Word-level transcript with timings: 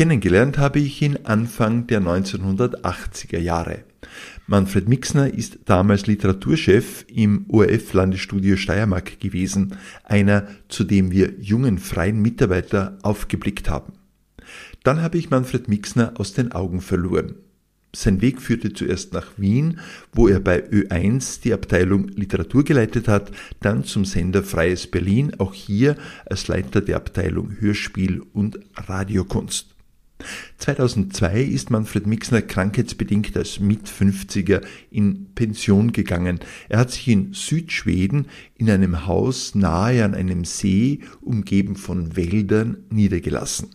Kennengelernt 0.00 0.56
habe 0.56 0.78
ich 0.78 1.02
ihn 1.02 1.18
Anfang 1.24 1.86
der 1.86 2.00
1980er 2.00 3.36
Jahre. 3.38 3.84
Manfred 4.46 4.88
Mixner 4.88 5.34
ist 5.34 5.58
damals 5.66 6.06
Literaturchef 6.06 7.04
im 7.06 7.44
ORF-Landesstudio 7.50 8.56
Steiermark 8.56 9.20
gewesen, 9.20 9.76
einer, 10.04 10.48
zu 10.70 10.84
dem 10.84 11.10
wir 11.10 11.34
jungen 11.38 11.76
freien 11.76 12.22
Mitarbeiter 12.22 12.96
aufgeblickt 13.02 13.68
haben. 13.68 13.92
Dann 14.84 15.02
habe 15.02 15.18
ich 15.18 15.28
Manfred 15.28 15.68
Mixner 15.68 16.14
aus 16.16 16.32
den 16.32 16.52
Augen 16.52 16.80
verloren. 16.80 17.34
Sein 17.94 18.22
Weg 18.22 18.40
führte 18.40 18.72
zuerst 18.72 19.12
nach 19.12 19.32
Wien, 19.36 19.80
wo 20.14 20.28
er 20.28 20.40
bei 20.40 20.66
Ö1 20.66 21.42
die 21.42 21.52
Abteilung 21.52 22.08
Literatur 22.08 22.64
geleitet 22.64 23.06
hat, 23.06 23.32
dann 23.60 23.84
zum 23.84 24.06
Sender 24.06 24.44
Freies 24.44 24.86
Berlin, 24.86 25.32
auch 25.36 25.52
hier 25.52 25.94
als 26.24 26.48
Leiter 26.48 26.80
der 26.80 26.96
Abteilung 26.96 27.60
Hörspiel 27.60 28.22
und 28.32 28.58
Radiokunst. 28.76 29.74
2002 30.58 31.42
ist 31.42 31.70
Manfred 31.70 32.06
Mixner 32.06 32.42
krankheitsbedingt 32.42 33.36
als 33.36 33.60
Mit-50er 33.60 34.62
in 34.90 35.34
Pension 35.34 35.92
gegangen. 35.92 36.40
Er 36.68 36.78
hat 36.78 36.90
sich 36.90 37.08
in 37.08 37.32
Südschweden 37.32 38.26
in 38.56 38.70
einem 38.70 39.06
Haus 39.06 39.54
nahe 39.54 40.04
an 40.04 40.14
einem 40.14 40.44
See, 40.44 41.00
umgeben 41.20 41.76
von 41.76 42.16
Wäldern, 42.16 42.78
niedergelassen. 42.90 43.68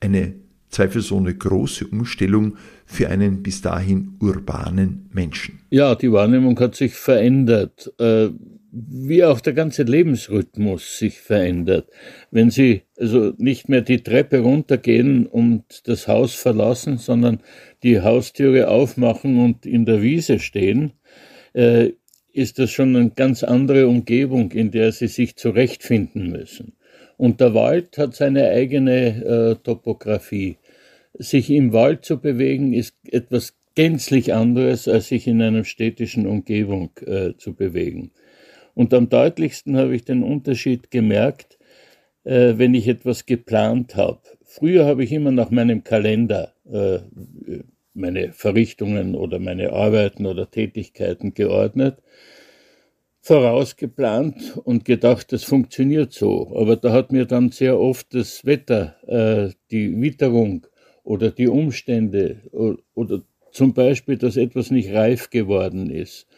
Eine 0.00 0.34
zweifelsohne 0.70 1.34
große 1.34 1.86
Umstellung 1.86 2.56
für 2.86 3.08
einen 3.08 3.42
bis 3.42 3.62
dahin 3.62 4.16
urbanen 4.20 5.08
Menschen. 5.12 5.60
Ja, 5.70 5.94
die 5.94 6.12
Wahrnehmung 6.12 6.58
hat 6.60 6.74
sich 6.74 6.94
verändert, 6.94 7.92
äh, 7.98 8.28
wie 8.70 9.24
auch 9.24 9.40
der 9.40 9.54
ganze 9.54 9.82
Lebensrhythmus 9.82 10.98
sich 10.98 11.20
verändert. 11.20 11.88
Wenn 12.30 12.50
Sie 12.50 12.82
also 12.98 13.32
nicht 13.38 13.68
mehr 13.68 13.80
die 13.80 14.02
Treppe 14.02 14.40
runtergehen 14.40 15.26
und 15.26 15.88
das 15.88 16.06
Haus 16.06 16.34
verlassen, 16.34 16.98
sondern 16.98 17.40
die 17.82 18.00
Haustüre 18.00 18.68
aufmachen 18.68 19.38
und 19.42 19.64
in 19.64 19.86
der 19.86 20.02
Wiese 20.02 20.38
stehen, 20.38 20.92
äh, 21.54 21.92
ist 22.32 22.58
das 22.58 22.70
schon 22.70 22.94
eine 22.94 23.10
ganz 23.10 23.42
andere 23.42 23.88
Umgebung, 23.88 24.52
in 24.52 24.70
der 24.70 24.92
Sie 24.92 25.08
sich 25.08 25.36
zurechtfinden 25.36 26.30
müssen. 26.30 26.74
Und 27.16 27.40
der 27.40 27.54
Wald 27.54 27.98
hat 27.98 28.14
seine 28.14 28.48
eigene 28.50 29.24
äh, 29.24 29.54
Topografie. 29.62 30.58
Sich 31.14 31.50
im 31.50 31.72
Wald 31.72 32.04
zu 32.04 32.20
bewegen 32.20 32.74
ist 32.74 32.94
etwas 33.10 33.56
gänzlich 33.74 34.34
anderes, 34.34 34.88
als 34.88 35.08
sich 35.08 35.26
in 35.26 35.40
einer 35.40 35.64
städtischen 35.64 36.26
Umgebung 36.26 36.90
äh, 37.06 37.34
zu 37.38 37.54
bewegen. 37.54 38.12
Und 38.78 38.94
am 38.94 39.08
deutlichsten 39.08 39.76
habe 39.76 39.96
ich 39.96 40.04
den 40.04 40.22
Unterschied 40.22 40.92
gemerkt, 40.92 41.58
äh, 42.22 42.54
wenn 42.58 42.74
ich 42.74 42.86
etwas 42.86 43.26
geplant 43.26 43.96
habe. 43.96 44.20
Früher 44.44 44.86
habe 44.86 45.02
ich 45.02 45.10
immer 45.10 45.32
nach 45.32 45.50
meinem 45.50 45.82
Kalender 45.82 46.54
äh, 46.70 47.00
meine 47.92 48.32
Verrichtungen 48.32 49.16
oder 49.16 49.40
meine 49.40 49.72
Arbeiten 49.72 50.26
oder 50.26 50.48
Tätigkeiten 50.48 51.34
geordnet 51.34 52.00
vorausgeplant 53.20 54.58
und 54.62 54.84
gedacht, 54.84 55.32
das 55.32 55.42
funktioniert 55.42 56.12
so. 56.12 56.56
Aber 56.56 56.76
da 56.76 56.92
hat 56.92 57.10
mir 57.10 57.26
dann 57.26 57.50
sehr 57.50 57.80
oft 57.80 58.14
das 58.14 58.46
Wetter, 58.46 58.94
äh, 59.08 59.52
die 59.72 60.00
Witterung 60.00 60.68
oder 61.02 61.32
die 61.32 61.48
Umstände 61.48 62.42
oder, 62.52 62.78
oder, 62.94 63.22
zum 63.50 63.74
Beispiel, 63.74 64.16
dass 64.16 64.36
etwas 64.36 64.70
nicht 64.70 64.92
reif 64.92 65.30
geworden 65.30 65.90
ist, 65.90 66.28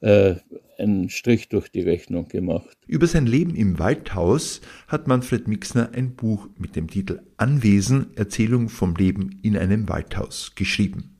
äh, 0.00 0.34
einen 0.78 1.10
Strich 1.10 1.48
durch 1.48 1.68
die 1.68 1.82
Rechnung 1.82 2.28
gemacht. 2.28 2.76
Über 2.86 3.06
sein 3.06 3.26
Leben 3.26 3.54
im 3.54 3.78
Waldhaus 3.78 4.60
hat 4.88 5.08
Manfred 5.08 5.48
Mixner 5.48 5.90
ein 5.92 6.14
Buch 6.14 6.48
mit 6.58 6.76
dem 6.76 6.88
Titel 6.88 7.20
Anwesen, 7.36 8.16
Erzählung 8.16 8.68
vom 8.68 8.94
Leben 8.94 9.38
in 9.42 9.56
einem 9.56 9.88
Waldhaus 9.88 10.52
geschrieben. 10.54 11.14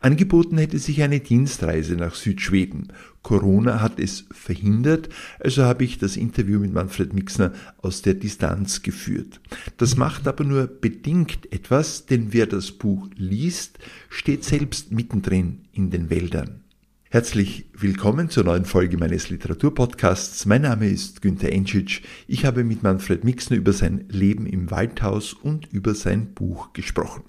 Angeboten 0.00 0.58
hätte 0.58 0.78
sich 0.78 1.02
eine 1.02 1.20
Dienstreise 1.20 1.94
nach 1.94 2.14
Südschweden. 2.14 2.92
Corona 3.22 3.80
hat 3.80 3.98
es 3.98 4.26
verhindert, 4.30 5.08
also 5.40 5.64
habe 5.64 5.84
ich 5.84 5.98
das 5.98 6.16
Interview 6.16 6.60
mit 6.60 6.72
Manfred 6.72 7.12
Mixner 7.12 7.52
aus 7.78 8.02
der 8.02 8.14
Distanz 8.14 8.82
geführt. 8.82 9.40
Das 9.76 9.96
macht 9.96 10.28
aber 10.28 10.44
nur 10.44 10.66
bedingt 10.66 11.52
etwas, 11.52 12.06
denn 12.06 12.32
wer 12.32 12.46
das 12.46 12.72
Buch 12.72 13.08
liest, 13.16 13.78
steht 14.08 14.44
selbst 14.44 14.92
mittendrin 14.92 15.62
in 15.72 15.90
den 15.90 16.10
Wäldern. 16.10 16.64
Herzlich 17.10 17.64
willkommen 17.72 18.28
zur 18.28 18.44
neuen 18.44 18.66
Folge 18.66 18.98
meines 18.98 19.30
Literaturpodcasts. 19.30 20.44
Mein 20.44 20.60
Name 20.60 20.90
ist 20.90 21.22
Günther 21.22 21.50
Enschitsch. 21.50 22.02
Ich 22.26 22.44
habe 22.44 22.64
mit 22.64 22.82
Manfred 22.82 23.24
Mixner 23.24 23.56
über 23.56 23.72
sein 23.72 24.04
Leben 24.10 24.44
im 24.44 24.70
Waldhaus 24.70 25.32
und 25.32 25.72
über 25.72 25.94
sein 25.94 26.34
Buch 26.34 26.74
gesprochen. 26.74 27.22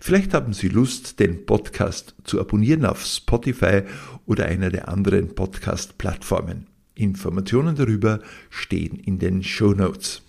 Vielleicht 0.00 0.34
haben 0.34 0.52
Sie 0.54 0.66
Lust, 0.66 1.20
den 1.20 1.46
Podcast 1.46 2.16
zu 2.24 2.40
abonnieren 2.40 2.84
auf 2.84 3.04
Spotify 3.04 3.82
oder 4.26 4.46
einer 4.46 4.70
der 4.70 4.88
anderen 4.88 5.36
Podcast-Plattformen. 5.36 6.66
Informationen 6.96 7.76
darüber 7.76 8.18
stehen 8.50 8.96
in 8.96 9.20
den 9.20 9.44
Show 9.44 9.72
Notes. 9.72 10.22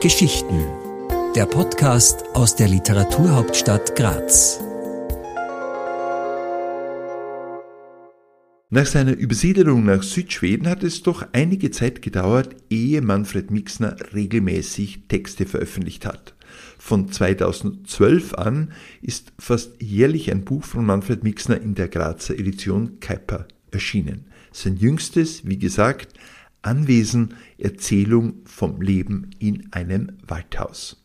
Geschichten. 0.00 0.64
Der 1.36 1.44
Podcast 1.44 2.24
aus 2.32 2.56
der 2.56 2.68
Literaturhauptstadt 2.68 3.94
Graz. 3.94 4.58
Nach 8.72 8.86
seiner 8.86 9.16
Übersiedelung 9.16 9.84
nach 9.84 10.04
Südschweden 10.04 10.68
hat 10.68 10.84
es 10.84 11.02
doch 11.02 11.26
einige 11.32 11.72
Zeit 11.72 12.02
gedauert, 12.02 12.54
ehe 12.70 13.02
Manfred 13.02 13.50
Mixner 13.50 13.96
regelmäßig 14.14 15.08
Texte 15.08 15.44
veröffentlicht 15.44 16.06
hat. 16.06 16.36
Von 16.78 17.10
2012 17.10 18.34
an 18.34 18.70
ist 19.02 19.32
fast 19.40 19.82
jährlich 19.82 20.30
ein 20.30 20.44
Buch 20.44 20.62
von 20.62 20.86
Manfred 20.86 21.24
Mixner 21.24 21.60
in 21.60 21.74
der 21.74 21.88
Grazer 21.88 22.38
Edition 22.38 23.00
Kuiper 23.00 23.48
erschienen. 23.72 24.26
Sein 24.52 24.76
jüngstes, 24.76 25.48
wie 25.48 25.58
gesagt, 25.58 26.14
Anwesen, 26.62 27.34
Erzählung 27.58 28.34
vom 28.44 28.80
Leben 28.80 29.30
in 29.40 29.72
einem 29.72 30.12
Waldhaus. 30.28 31.00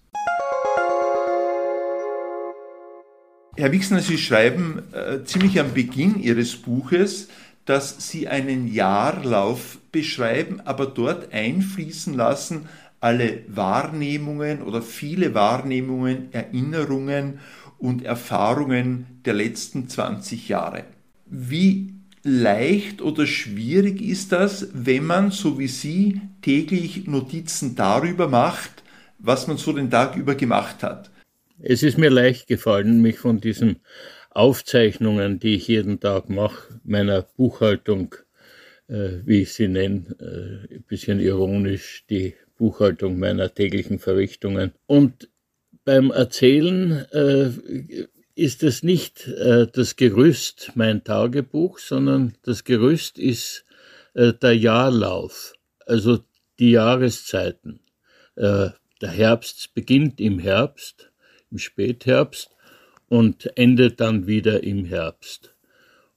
Herr 3.58 3.72
Wixner, 3.72 4.02
Sie 4.02 4.18
schreiben 4.18 4.84
äh, 4.92 5.24
ziemlich 5.24 5.60
am 5.62 5.74
Beginn 5.74 6.22
Ihres 6.22 6.58
Buches, 6.58 7.30
dass 7.66 8.10
Sie 8.10 8.28
einen 8.28 8.72
Jahrlauf 8.72 9.80
beschreiben, 9.92 10.62
aber 10.64 10.86
dort 10.86 11.34
einfließen 11.34 12.14
lassen 12.14 12.68
alle 13.00 13.42
Wahrnehmungen 13.48 14.64
oder 14.64 14.82
viele 14.82 15.34
Wahrnehmungen, 15.34 16.30
Erinnerungen 16.32 17.40
und 17.78 18.04
Erfahrungen 18.04 19.06
der 19.26 19.34
letzten 19.36 19.90
20 19.90 20.50
Jahre. 20.50 20.86
Wie 21.28 21.94
leicht 22.24 23.02
oder 23.04 23.28
schwierig 23.28 24.02
ist 24.02 24.32
das, 24.32 24.70
wenn 24.74 25.06
man, 25.06 25.30
so 25.32 25.60
wie 25.60 25.68
Sie, 25.68 26.22
täglich 26.42 27.06
Notizen 27.06 27.76
darüber 27.76 28.28
macht, 28.28 28.84
was 29.20 29.48
man 29.48 29.58
so 29.58 29.74
den 29.74 29.92
Tag 29.92 30.16
über 30.16 30.34
gemacht 30.34 30.82
hat? 30.82 31.12
Es 31.60 31.84
ist 31.84 31.98
mir 31.98 32.10
leicht 32.10 32.48
gefallen, 32.48 33.02
mich 33.02 33.20
von 33.20 33.40
diesen 33.40 33.78
Aufzeichnungen, 34.36 35.40
die 35.40 35.56
ich 35.56 35.68
jeden 35.68 36.00
Tag 36.00 36.30
mache, 36.30 36.80
meiner 36.84 37.22
Buchhaltung, 37.22 38.16
äh, 38.88 39.22
wie 39.26 39.42
ich 39.44 39.54
sie 39.54 39.68
nenne, 39.68 40.06
äh, 40.20 40.76
ein 40.76 40.84
bisschen 40.84 41.20
ironisch, 41.20 42.06
die 42.10 42.36
Buchhaltung 42.58 43.18
meiner 43.18 43.54
täglichen 43.54 43.98
Verrichtungen. 43.98 44.74
Und 44.88 45.30
beim 45.86 46.12
Erzählen 46.12 47.06
äh, 47.12 47.50
ist 48.36 48.64
es 48.64 48.84
nicht 48.84 49.28
äh, 49.28 49.68
das 49.72 49.96
Gerüst 49.96 50.74
mein 50.76 51.04
Tagebuch, 51.04 51.80
sondern 51.80 52.34
das 52.44 52.66
Gerüst 52.66 53.18
ist 53.18 53.66
äh, 54.14 54.34
der 54.34 54.58
Jahrlauf, 54.58 55.54
also 55.86 56.20
die 56.60 56.72
Jahreszeiten. 56.72 57.80
Äh, 58.36 58.70
der 59.02 59.12
Herbst 59.12 59.74
beginnt 59.74 60.20
im 60.20 60.40
Herbst, 60.40 61.12
im 61.52 61.58
Spätherbst 61.58 62.55
und 63.16 63.58
endet 63.58 64.02
dann 64.02 64.28
wieder 64.28 64.64
im 64.64 64.84
Herbst. 64.84 65.56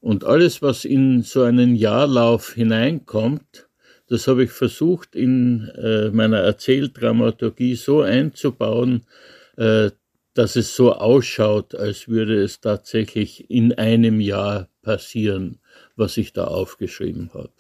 Und 0.01 0.25
alles, 0.25 0.63
was 0.63 0.85
in 0.85 1.23
so 1.23 1.43
einen 1.43 1.77
Jahrlauf 1.77 2.55
hineinkommt, 2.55 3.69
das 4.09 4.27
habe 4.27 4.45
ich 4.45 4.51
versucht 4.51 5.15
in 5.15 5.69
äh, 5.77 6.11
meiner 6.11 6.39
Erzähldramaturgie 6.39 7.77
so 7.77 8.03
einzubauen, 8.03 9.05
äh, 9.57 9.91
dass 10.35 10.57
es 10.57 10.75
so 10.75 10.93
ausschaut, 10.93 11.77
als 11.77 12.09
würde 12.09 12.43
es 12.43 12.61
tatsächlich 12.61 13.49
in 13.49 13.75
einem 13.75 14.21
Jahr 14.21 14.69
passieren, 14.83 15.59
was 15.95 16.17
ich 16.17 16.33
da 16.33 16.45
aufgeschrieben 16.47 17.31
habe. 17.33 17.51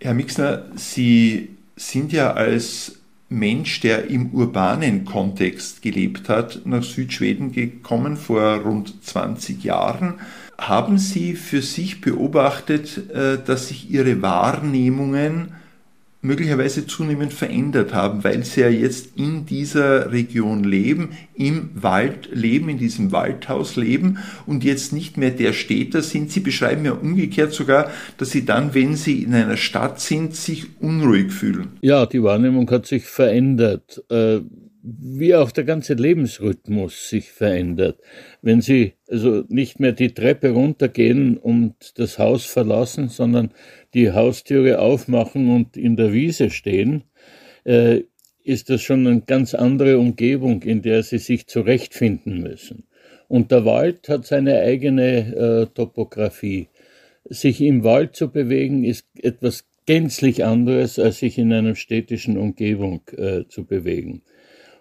Herr 0.00 0.14
Mixner, 0.14 0.66
Sie 0.74 1.56
sind 1.76 2.12
ja 2.12 2.34
als 2.34 3.00
Mensch, 3.38 3.80
der 3.80 4.08
im 4.10 4.30
urbanen 4.30 5.04
Kontext 5.04 5.82
gelebt 5.82 6.28
hat, 6.28 6.62
nach 6.64 6.82
Südschweden 6.82 7.52
gekommen 7.52 8.16
vor 8.16 8.56
rund 8.58 9.04
20 9.04 9.64
Jahren. 9.64 10.14
Haben 10.58 10.98
Sie 10.98 11.34
für 11.34 11.62
sich 11.62 12.00
beobachtet, 12.00 13.10
äh, 13.10 13.38
dass 13.44 13.68
sich 13.68 13.90
Ihre 13.90 14.22
Wahrnehmungen 14.22 15.52
möglicherweise 16.24 16.86
zunehmend 16.86 17.32
verändert 17.32 17.92
haben, 17.92 18.24
weil 18.24 18.44
sie 18.44 18.62
ja 18.62 18.68
jetzt 18.68 19.10
in 19.16 19.46
dieser 19.46 20.10
Region 20.10 20.64
leben, 20.64 21.10
im 21.34 21.70
Wald 21.74 22.30
leben, 22.32 22.68
in 22.70 22.78
diesem 22.78 23.12
Waldhaus 23.12 23.76
leben 23.76 24.18
und 24.46 24.64
jetzt 24.64 24.92
nicht 24.92 25.16
mehr 25.18 25.30
der 25.30 25.52
Städter 25.52 26.02
sind. 26.02 26.32
Sie 26.32 26.40
beschreiben 26.40 26.84
ja 26.84 26.92
umgekehrt 26.92 27.52
sogar, 27.52 27.90
dass 28.16 28.30
sie 28.30 28.44
dann, 28.44 28.74
wenn 28.74 28.96
sie 28.96 29.22
in 29.22 29.34
einer 29.34 29.56
Stadt 29.56 30.00
sind, 30.00 30.34
sich 30.34 30.80
unruhig 30.80 31.30
fühlen. 31.30 31.72
Ja, 31.82 32.06
die 32.06 32.22
Wahrnehmung 32.22 32.70
hat 32.70 32.86
sich 32.86 33.04
verändert. 33.04 34.02
Äh, 34.10 34.40
wie 34.86 35.34
auch 35.34 35.50
der 35.50 35.64
ganze 35.64 35.94
Lebensrhythmus 35.94 37.08
sich 37.08 37.32
verändert. 37.32 38.00
Wenn 38.42 38.60
Sie 38.60 38.92
also 39.08 39.44
nicht 39.48 39.80
mehr 39.80 39.92
die 39.92 40.12
Treppe 40.12 40.50
runtergehen 40.50 41.38
und 41.38 41.98
das 41.98 42.18
Haus 42.18 42.44
verlassen, 42.44 43.08
sondern 43.08 43.52
die 43.94 44.12
Haustüre 44.12 44.80
aufmachen 44.80 45.50
und 45.50 45.78
in 45.78 45.96
der 45.96 46.12
Wiese 46.12 46.50
stehen, 46.50 47.04
äh, 47.64 48.02
ist 48.42 48.68
das 48.68 48.82
schon 48.82 49.06
eine 49.06 49.22
ganz 49.22 49.54
andere 49.54 49.98
Umgebung, 49.98 50.62
in 50.62 50.82
der 50.82 51.02
Sie 51.02 51.18
sich 51.18 51.46
zurechtfinden 51.46 52.42
müssen. 52.42 52.84
Und 53.26 53.52
der 53.52 53.64
Wald 53.64 54.10
hat 54.10 54.26
seine 54.26 54.60
eigene 54.60 55.34
äh, 55.34 55.66
Topografie. 55.74 56.68
Sich 57.24 57.62
im 57.62 57.84
Wald 57.84 58.16
zu 58.16 58.30
bewegen 58.30 58.84
ist 58.84 59.06
etwas 59.22 59.64
gänzlich 59.86 60.44
anderes, 60.44 60.98
als 60.98 61.20
sich 61.20 61.38
in 61.38 61.54
einer 61.54 61.74
städtischen 61.74 62.36
Umgebung 62.36 63.00
äh, 63.16 63.44
zu 63.48 63.64
bewegen. 63.64 64.22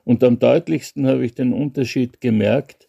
Und 0.04 0.24
am 0.24 0.40
deutlichsten 0.40 1.08
habe 1.08 1.26
ich 1.26 1.34
den 1.34 1.54
Unterschied 1.54 2.22
gemerkt, 2.22 2.88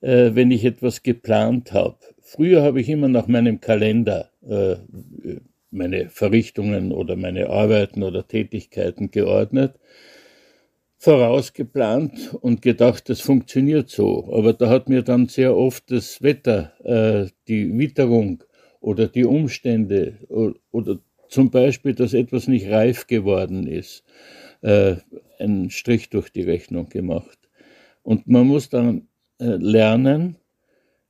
äh, 0.00 0.30
wenn 0.34 0.50
ich 0.50 0.64
etwas 0.64 1.02
geplant 1.02 1.72
habe. 1.72 1.98
Früher 2.20 2.62
habe 2.62 2.80
ich 2.80 2.88
immer 2.88 3.08
nach 3.08 3.26
meinem 3.26 3.60
Kalender 3.60 4.30
äh, 4.48 4.76
meine 5.70 6.08
Verrichtungen 6.08 6.92
oder 6.92 7.16
meine 7.16 7.50
Arbeiten 7.50 8.02
oder 8.02 8.26
Tätigkeiten 8.26 9.10
geordnet, 9.10 9.78
vorausgeplant 10.98 12.34
und 12.40 12.60
gedacht, 12.60 13.08
das 13.08 13.20
funktioniert 13.20 13.88
so. 13.88 14.30
Aber 14.32 14.52
da 14.52 14.68
hat 14.68 14.88
mir 14.88 15.02
dann 15.02 15.28
sehr 15.28 15.56
oft 15.56 15.90
das 15.90 16.22
Wetter, 16.22 16.72
äh, 16.84 17.30
die 17.48 17.78
Witterung 17.78 18.42
oder 18.80 19.08
die 19.08 19.24
Umstände 19.24 20.18
oder, 20.28 20.54
oder 20.72 20.98
zum 21.28 21.50
Beispiel, 21.50 21.94
dass 21.94 22.12
etwas 22.12 22.48
nicht 22.48 22.68
reif 22.68 23.06
geworden 23.06 23.66
ist, 23.66 24.04
äh, 24.62 24.96
einen 25.38 25.70
Strich 25.70 26.10
durch 26.10 26.30
die 26.30 26.42
Rechnung 26.42 26.88
gemacht. 26.88 27.38
Und 28.02 28.26
man 28.28 28.46
muss 28.46 28.68
dann 28.68 29.08
äh, 29.38 29.56
lernen, 29.56 30.36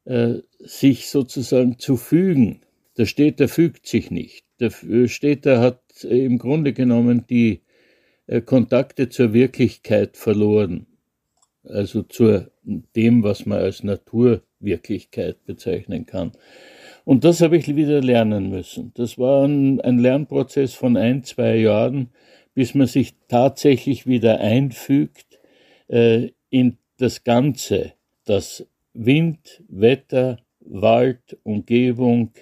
äh, 0.04 0.34
sich 0.58 1.08
sozusagen 1.08 1.78
zu 1.78 1.96
fügen. 1.96 2.60
Der 2.96 3.06
Städter 3.06 3.48
fügt 3.48 3.86
sich 3.86 4.10
nicht. 4.10 4.44
Der 4.60 4.70
Städter 5.08 5.60
hat 5.60 5.80
im 6.04 6.38
Grunde 6.38 6.74
genommen 6.74 7.24
die 7.28 7.62
Kontakte 8.44 9.08
zur 9.08 9.32
Wirklichkeit 9.32 10.18
verloren. 10.18 10.86
Also 11.64 12.02
zu 12.02 12.50
dem, 12.62 13.22
was 13.22 13.46
man 13.46 13.58
als 13.58 13.82
Naturwirklichkeit 13.82 15.44
bezeichnen 15.46 16.04
kann. 16.04 16.32
Und 17.04 17.24
das 17.24 17.40
habe 17.40 17.56
ich 17.56 17.74
wieder 17.74 18.02
lernen 18.02 18.50
müssen. 18.50 18.92
Das 18.94 19.18
war 19.18 19.46
ein, 19.46 19.80
ein 19.80 19.98
Lernprozess 19.98 20.74
von 20.74 20.96
ein, 20.96 21.24
zwei 21.24 21.56
Jahren, 21.56 22.10
bis 22.60 22.74
man 22.74 22.86
sich 22.86 23.14
tatsächlich 23.26 24.06
wieder 24.06 24.40
einfügt 24.40 25.40
äh, 25.88 26.32
in 26.50 26.76
das 26.98 27.24
Ganze, 27.24 27.94
das 28.26 28.66
Wind, 28.92 29.62
Wetter, 29.70 30.40
Wald, 30.60 31.38
Umgebung, 31.42 32.32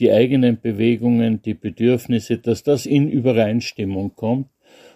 die 0.00 0.10
eigenen 0.10 0.58
Bewegungen, 0.58 1.42
die 1.42 1.52
Bedürfnisse, 1.52 2.38
dass 2.38 2.62
das 2.62 2.86
in 2.86 3.10
Übereinstimmung 3.10 4.14
kommt. 4.14 4.48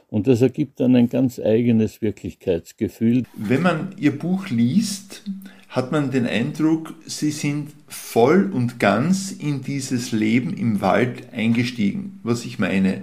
Und 0.08 0.26
das 0.26 0.40
ergibt 0.40 0.80
dann 0.80 0.96
ein 0.96 1.10
ganz 1.10 1.38
eigenes 1.38 2.00
Wirklichkeitsgefühl. 2.00 3.25
Wenn 3.36 3.60
man 3.60 3.94
Ihr 3.98 4.18
Buch 4.18 4.48
liest, 4.48 5.22
hat 5.68 5.92
man 5.92 6.10
den 6.10 6.25
Eindruck, 6.25 6.94
Sie 7.04 7.30
sind 7.30 7.72
voll 7.88 8.50
und 8.50 8.80
ganz 8.80 9.32
in 9.32 9.60
dieses 9.60 10.12
Leben 10.12 10.56
im 10.56 10.80
Wald 10.80 11.30
eingestiegen. 11.34 12.20
Was 12.22 12.46
ich 12.46 12.58
meine, 12.58 13.02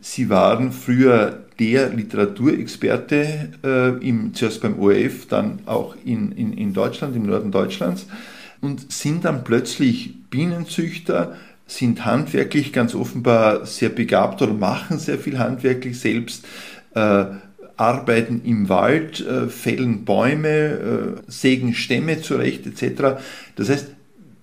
Sie 0.00 0.30
waren 0.30 0.72
früher 0.72 1.44
der 1.58 1.90
Literaturexperte, 1.90 3.50
äh, 3.62 4.06
im, 4.06 4.32
zuerst 4.32 4.62
beim 4.62 4.78
ORF, 4.78 5.26
dann 5.26 5.60
auch 5.66 5.94
in, 6.04 6.32
in, 6.32 6.54
in 6.54 6.72
Deutschland, 6.72 7.14
im 7.14 7.26
Norden 7.26 7.52
Deutschlands, 7.52 8.06
und 8.62 8.90
sind 8.90 9.26
dann 9.26 9.44
plötzlich 9.44 10.14
Bienenzüchter, 10.30 11.36
sind 11.66 12.04
handwerklich 12.04 12.72
ganz 12.72 12.94
offenbar 12.94 13.66
sehr 13.66 13.90
begabt 13.90 14.40
oder 14.42 14.54
machen 14.54 14.98
sehr 14.98 15.18
viel 15.18 15.38
handwerklich 15.38 16.00
selbst, 16.00 16.46
äh, 16.94 17.26
arbeiten 17.76 18.42
im 18.44 18.68
Wald, 18.68 19.20
äh, 19.20 19.48
fällen 19.48 20.04
Bäume, 20.04 20.48
äh, 20.48 21.20
sägen 21.28 21.74
Stämme 21.74 22.20
zurecht 22.20 22.66
etc. 22.66 23.20
Das 23.56 23.68
heißt, 23.68 23.88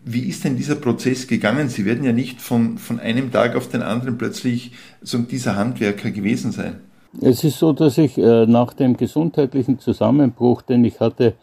wie 0.07 0.27
ist 0.27 0.43
denn 0.43 0.55
dieser 0.55 0.75
Prozess 0.75 1.27
gegangen? 1.27 1.69
Sie 1.69 1.85
werden 1.85 2.03
ja 2.03 2.13
nicht 2.13 2.41
von, 2.41 2.77
von 2.77 2.99
einem 2.99 3.31
Tag 3.31 3.55
auf 3.55 3.67
den 3.69 3.81
anderen 3.81 4.17
plötzlich 4.17 4.71
so 5.01 5.17
dieser 5.19 5.55
Handwerker 5.55 6.11
gewesen 6.11 6.51
sein. 6.51 6.77
Es 7.21 7.43
ist 7.43 7.59
so, 7.59 7.73
dass 7.73 7.97
ich 7.97 8.17
äh, 8.17 8.45
nach 8.45 8.73
dem 8.73 8.95
gesundheitlichen 8.97 9.79
Zusammenbruch, 9.79 10.61
den 10.61 10.85
ich 10.85 10.99
hatte, 10.99 11.33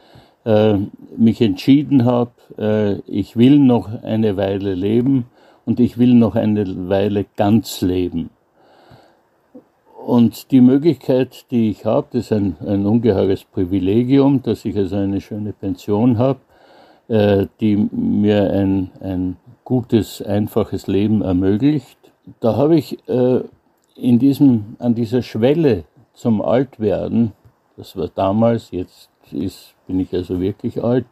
äh, 0.44 0.74
mich 1.16 1.40
entschieden 1.40 2.04
habe, 2.04 2.32
äh, 2.58 3.10
ich 3.10 3.36
will 3.36 3.58
noch 3.58 4.02
eine 4.02 4.36
Weile 4.36 4.74
leben 4.74 5.26
und 5.64 5.80
ich 5.80 5.98
will 5.98 6.14
noch 6.14 6.34
eine 6.34 6.88
Weile 6.88 7.24
ganz 7.36 7.80
leben. 7.80 8.30
Und 10.06 10.50
die 10.50 10.60
Möglichkeit, 10.60 11.46
die 11.50 11.70
ich 11.70 11.86
habe, 11.86 12.08
das 12.12 12.26
ist 12.26 12.32
ein, 12.32 12.56
ein 12.60 12.84
ungeheures 12.84 13.44
Privilegium, 13.44 14.42
dass 14.42 14.66
ich 14.66 14.76
also 14.76 14.96
eine 14.96 15.22
schöne 15.22 15.54
Pension 15.54 16.18
habe, 16.18 16.40
äh, 17.08 17.46
die 17.60 17.76
mir 17.76 18.50
ein, 18.50 18.90
ein 19.00 19.36
gutes, 19.64 20.22
einfaches 20.22 20.86
Leben 20.86 21.22
ermöglicht. 21.22 21.98
Da 22.40 22.56
habe 22.56 22.76
ich 22.76 23.08
äh, 23.08 23.40
in 23.96 24.18
diesem, 24.18 24.76
an 24.78 24.94
dieser 24.94 25.22
Schwelle 25.22 25.84
zum 26.14 26.40
Altwerden, 26.42 27.32
das 27.76 27.96
war 27.96 28.08
damals, 28.08 28.70
jetzt 28.70 29.10
ist, 29.32 29.74
bin 29.86 30.00
ich 30.00 30.12
also 30.14 30.40
wirklich 30.40 30.82
alt, 30.82 31.06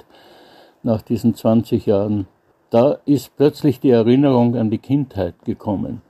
nach 0.83 1.03
diesen 1.03 1.35
20 1.35 1.87
Jahren, 1.87 2.27
da 2.71 2.99
ist 3.05 3.37
plötzlich 3.37 3.81
die 3.81 3.91
Erinnerung 3.91 4.56
an 4.56 4.71
die 4.71 4.79
Kindheit 4.79 5.35
gekommen. 5.44 6.00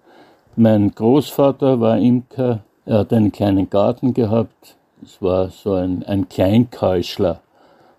Mein 0.54 0.90
Großvater 0.90 1.80
war 1.80 1.98
Imker, 1.98 2.60
er 2.84 2.98
hat 2.98 3.12
einen 3.12 3.32
kleinen 3.32 3.70
Garten 3.70 4.14
gehabt, 4.14 4.76
es 5.02 5.20
war 5.20 5.50
so 5.50 5.72
ein, 5.72 6.04
ein 6.04 6.28
Kleinkäuschler 6.28 7.40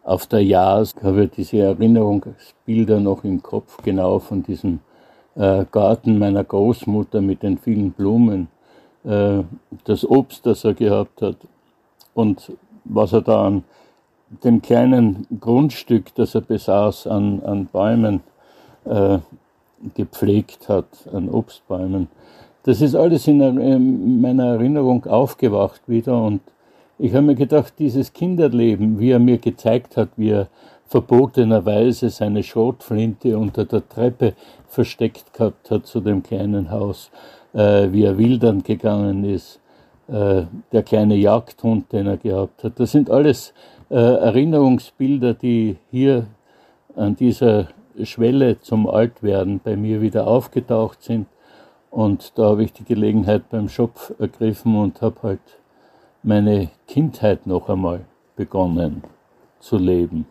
auf 0.03 0.27
der 0.27 0.43
Jahres 0.43 0.93
habe 1.01 1.25
ich 1.25 1.31
diese 1.31 1.59
Erinnerungsbilder 1.59 2.99
noch 2.99 3.23
im 3.23 3.41
Kopf, 3.41 3.77
genau 3.83 4.19
von 4.19 4.43
diesem 4.43 4.79
äh, 5.35 5.65
Garten 5.71 6.19
meiner 6.19 6.43
Großmutter 6.43 7.21
mit 7.21 7.41
den 7.43 7.57
vielen 7.57 7.91
Blumen, 7.91 8.49
äh, 9.05 9.43
das 9.85 10.07
Obst, 10.07 10.45
das 10.45 10.63
er 10.63 10.73
gehabt 10.73 11.21
hat 11.21 11.37
und 12.13 12.51
was 12.83 13.13
er 13.13 13.21
da 13.21 13.45
an 13.45 13.63
dem 14.43 14.61
kleinen 14.61 15.27
Grundstück, 15.39 16.13
das 16.15 16.35
er 16.35 16.41
besaß, 16.41 17.07
an, 17.07 17.41
an 17.43 17.67
Bäumen 17.67 18.21
äh, 18.85 19.19
gepflegt 19.95 20.69
hat, 20.69 20.87
an 21.13 21.29
Obstbäumen. 21.29 22.07
Das 22.63 22.81
ist 22.81 22.95
alles 22.95 23.27
in, 23.27 23.41
in 23.41 24.21
meiner 24.21 24.45
Erinnerung 24.53 25.05
aufgewacht 25.05 25.81
wieder 25.87 26.21
und 26.21 26.41
ich 26.99 27.13
habe 27.13 27.25
mir 27.25 27.35
gedacht, 27.35 27.73
dieses 27.79 28.13
Kinderleben, 28.13 28.99
wie 28.99 29.11
er 29.11 29.19
mir 29.19 29.37
gezeigt 29.37 29.97
hat, 29.97 30.09
wie 30.15 30.29
er 30.29 30.47
verbotenerweise 30.85 32.09
seine 32.09 32.43
Schrotflinte 32.43 33.37
unter 33.37 33.65
der 33.65 33.87
Treppe 33.87 34.33
versteckt 34.67 35.33
gehabt 35.33 35.71
hat 35.71 35.87
zu 35.87 36.01
dem 36.01 36.21
kleinen 36.21 36.69
Haus, 36.69 37.09
äh, 37.53 37.91
wie 37.91 38.03
er 38.03 38.17
wildern 38.17 38.61
gegangen 38.61 39.23
ist, 39.23 39.59
äh, 40.07 40.43
der 40.71 40.83
kleine 40.83 41.15
Jagdhund, 41.15 41.91
den 41.91 42.07
er 42.07 42.17
gehabt 42.17 42.63
hat. 42.63 42.79
Das 42.79 42.91
sind 42.91 43.09
alles 43.09 43.53
äh, 43.89 43.95
Erinnerungsbilder, 43.95 45.33
die 45.33 45.77
hier 45.89 46.27
an 46.95 47.15
dieser 47.15 47.69
Schwelle 48.03 48.59
zum 48.59 48.87
Altwerden 48.87 49.59
bei 49.63 49.75
mir 49.75 50.01
wieder 50.01 50.27
aufgetaucht 50.27 51.01
sind. 51.01 51.27
Und 51.89 52.37
da 52.37 52.49
habe 52.49 52.63
ich 52.63 52.73
die 52.73 52.85
Gelegenheit 52.85 53.49
beim 53.49 53.69
Schopf 53.69 54.13
ergriffen 54.19 54.75
und 54.75 55.01
habe 55.01 55.15
halt 55.23 55.41
meine 56.23 56.69
Kindheit 56.87 57.45
noch 57.45 57.69
einmal 57.69 58.05
begonnen 58.35 59.03
zu 59.59 59.77
leben. 59.77 60.25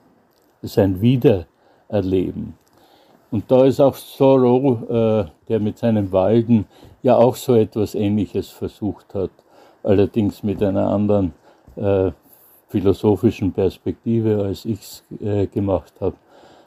Es 0.63 0.73
ist 0.73 0.79
ein 0.79 1.01
Wiedererleben. 1.01 2.55
Und 3.31 3.51
da 3.51 3.65
ist 3.65 3.81
auch 3.81 3.97
Thoreau, 4.17 4.75
äh, 4.89 5.25
der 5.49 5.61
mit 5.61 5.79
seinem 5.79 6.11
Walden 6.13 6.67
ja 7.03 7.17
auch 7.17 7.37
so 7.37 7.55
etwas 7.55 7.95
Ähnliches 7.95 8.49
versucht 8.49 9.15
hat, 9.15 9.31
allerdings 9.83 10.43
mit 10.43 10.63
einer 10.63 10.89
anderen 10.89 11.33
äh, 11.77 12.11
philosophischen 12.69 13.53
Perspektive, 13.53 14.43
als 14.43 14.65
ich 14.65 14.81
es 14.81 15.05
äh, 15.21 15.47
gemacht 15.47 15.93
habe. 16.01 16.17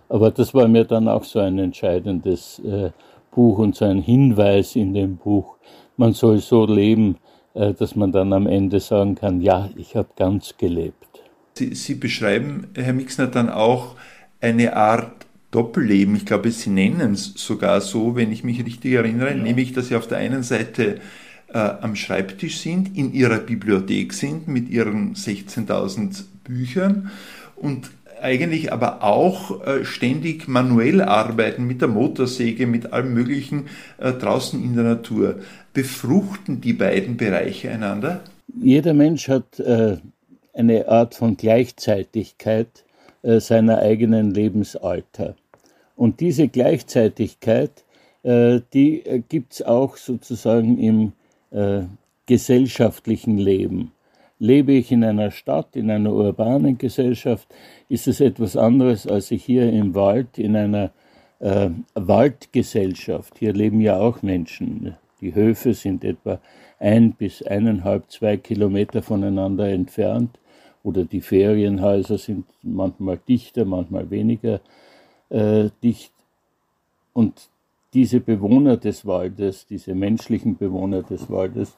Aber 0.08 0.30
das 0.30 0.54
war 0.54 0.68
mir 0.68 0.86
dann 0.86 1.08
auch 1.08 1.24
so 1.24 1.40
ein 1.40 1.58
entscheidendes 1.58 2.60
äh, 2.60 2.92
Buch 3.32 3.58
und 3.58 3.76
so 3.76 3.86
ein 3.86 4.02
Hinweis 4.02 4.76
in 4.76 4.94
dem 4.94 5.18
Buch, 5.18 5.58
man 5.98 6.14
soll 6.14 6.40
so 6.40 6.66
leben, 6.66 7.18
dass 7.56 7.96
man 7.96 8.12
dann 8.12 8.34
am 8.34 8.48
Ende 8.48 8.80
sagen 8.80 9.16
kann, 9.16 9.42
ja, 9.42 9.70
ich 9.78 9.96
habe 9.96 10.10
ganz 10.16 10.56
gelebt. 10.58 10.96
Sie, 11.58 11.74
Sie 11.74 11.96
beschreiben, 11.96 12.68
Herr 12.76 12.94
Mixner, 12.94 13.28
dann 13.28 13.50
auch 13.50 13.96
eine 14.42 14.76
Art 14.76 15.26
Doppelleben. 15.52 16.16
Ich 16.18 16.26
glaube, 16.26 16.52
Sie 16.52 16.70
nennen 16.70 17.14
es 17.14 17.34
sogar 17.36 17.80
so, 17.80 18.16
wenn 18.16 18.32
ich 18.32 18.44
mich 18.44 18.64
richtig 18.66 18.94
erinnere, 18.94 19.30
ja. 19.30 19.42
nämlich, 19.42 19.72
dass 19.72 19.88
Sie 19.88 19.96
auf 19.96 20.08
der 20.08 20.18
einen 20.18 20.44
Seite 20.44 21.00
äh, 21.48 21.58
am 21.58 21.96
Schreibtisch 21.96 22.58
sind, 22.60 22.98
in 22.98 23.14
Ihrer 23.14 23.38
Bibliothek 23.38 24.12
sind 24.12 24.50
mit 24.50 24.70
Ihren 24.70 25.16
16.000 25.16 26.26
Büchern 26.44 27.10
und 27.56 27.90
eigentlich 28.26 28.74
aber 28.74 29.04
auch 29.04 29.66
äh, 29.66 29.86
ständig 29.86 30.48
manuell 30.48 31.02
arbeiten 31.02 31.66
mit 31.66 31.82
der 31.82 31.88
Motorsäge, 31.88 32.66
mit 32.66 32.92
allem 32.92 33.14
Möglichen 33.14 33.68
äh, 34.00 34.12
draußen 34.12 34.62
in 34.62 34.74
der 34.74 34.84
Natur. 34.84 35.36
Befruchten 35.74 36.60
die 36.60 36.74
beiden 36.74 37.18
Bereiche 37.18 37.70
einander? 37.70 38.22
Jeder 38.60 38.94
Mensch 38.94 39.30
hat 39.30 39.60
äh, 39.60 39.98
eine 40.54 40.88
Art 40.88 41.16
von 41.16 41.38
Gleichzeitigkeit 41.38 42.84
seiner 43.40 43.80
eigenen 43.80 44.36
Lebensalter. 44.36 45.36
Und 45.96 46.20
diese 46.20 46.48
Gleichzeitigkeit, 46.48 47.84
die 48.24 49.24
gibt 49.28 49.54
es 49.54 49.62
auch 49.64 49.98
sozusagen 49.98 50.78
im 50.78 51.14
gesellschaftlichen 52.28 53.40
Leben. 53.40 53.95
Lebe 54.40 54.74
ich 54.74 54.92
in 54.92 55.04
einer 55.04 55.32
Stadt, 55.32 55.76
in 55.76 55.90
einer 55.90 56.12
urbanen 56.12 56.78
Gesellschaft, 56.78 57.48
ist 57.88 58.08
es 58.08 58.20
etwas 58.20 58.58
anderes, 58.58 59.08
als 59.08 59.32
ich 59.32 59.44
hier 59.44 59.72
im 59.72 59.96
Wald, 59.96 60.38
in 60.38 60.56
einer 60.56 60.92
äh, 61.40 61.70
Waldgesellschaft. 61.94 63.38
Hier 63.40 63.54
leben 63.54 63.80
ja 63.80 63.98
auch 63.98 64.22
Menschen. 64.22 64.96
Die 65.22 65.34
Höfe 65.34 65.74
sind 65.74 66.04
etwa 66.04 66.40
ein 66.80 67.14
bis 67.14 67.42
eineinhalb, 67.42 68.12
zwei 68.12 68.38
Kilometer 68.38 69.02
voneinander 69.02 69.70
entfernt 69.70 70.38
oder 70.84 71.06
die 71.06 71.22
Ferienhäuser 71.22 72.18
sind 72.18 72.46
manchmal 72.62 73.20
dichter, 73.28 73.66
manchmal 73.66 74.10
weniger 74.12 74.60
äh, 75.30 75.70
dicht. 75.82 76.14
Und 77.14 77.50
diese 77.94 78.20
Bewohner 78.20 78.78
des 78.78 79.06
Waldes, 79.06 79.66
diese 79.66 79.96
menschlichen 79.96 80.58
Bewohner 80.58 81.02
des 81.02 81.30
Waldes, 81.30 81.76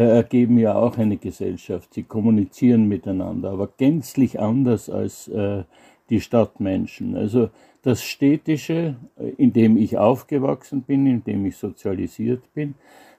ergeben 0.00 0.58
ja 0.58 0.74
auch 0.74 0.98
eine 0.98 1.16
Gesellschaft. 1.16 1.94
Sie 1.94 2.02
kommunizieren 2.02 2.88
miteinander, 2.88 3.50
aber 3.50 3.68
gänzlich 3.76 4.40
anders 4.40 4.88
als 4.88 5.28
äh, 5.28 5.64
die 6.10 6.20
Stadtmenschen. 6.20 7.16
Also 7.16 7.50
das 7.82 8.02
Städtische, 8.02 8.96
äh, 9.18 9.30
in 9.36 9.52
dem 9.52 9.76
ich 9.76 9.98
aufgewachsen 9.98 10.82
bin, 10.82 11.06
in 11.06 11.24
dem 11.24 11.44
ich 11.46 11.56
sozialisiert 11.56 12.42
bin, 12.54 12.74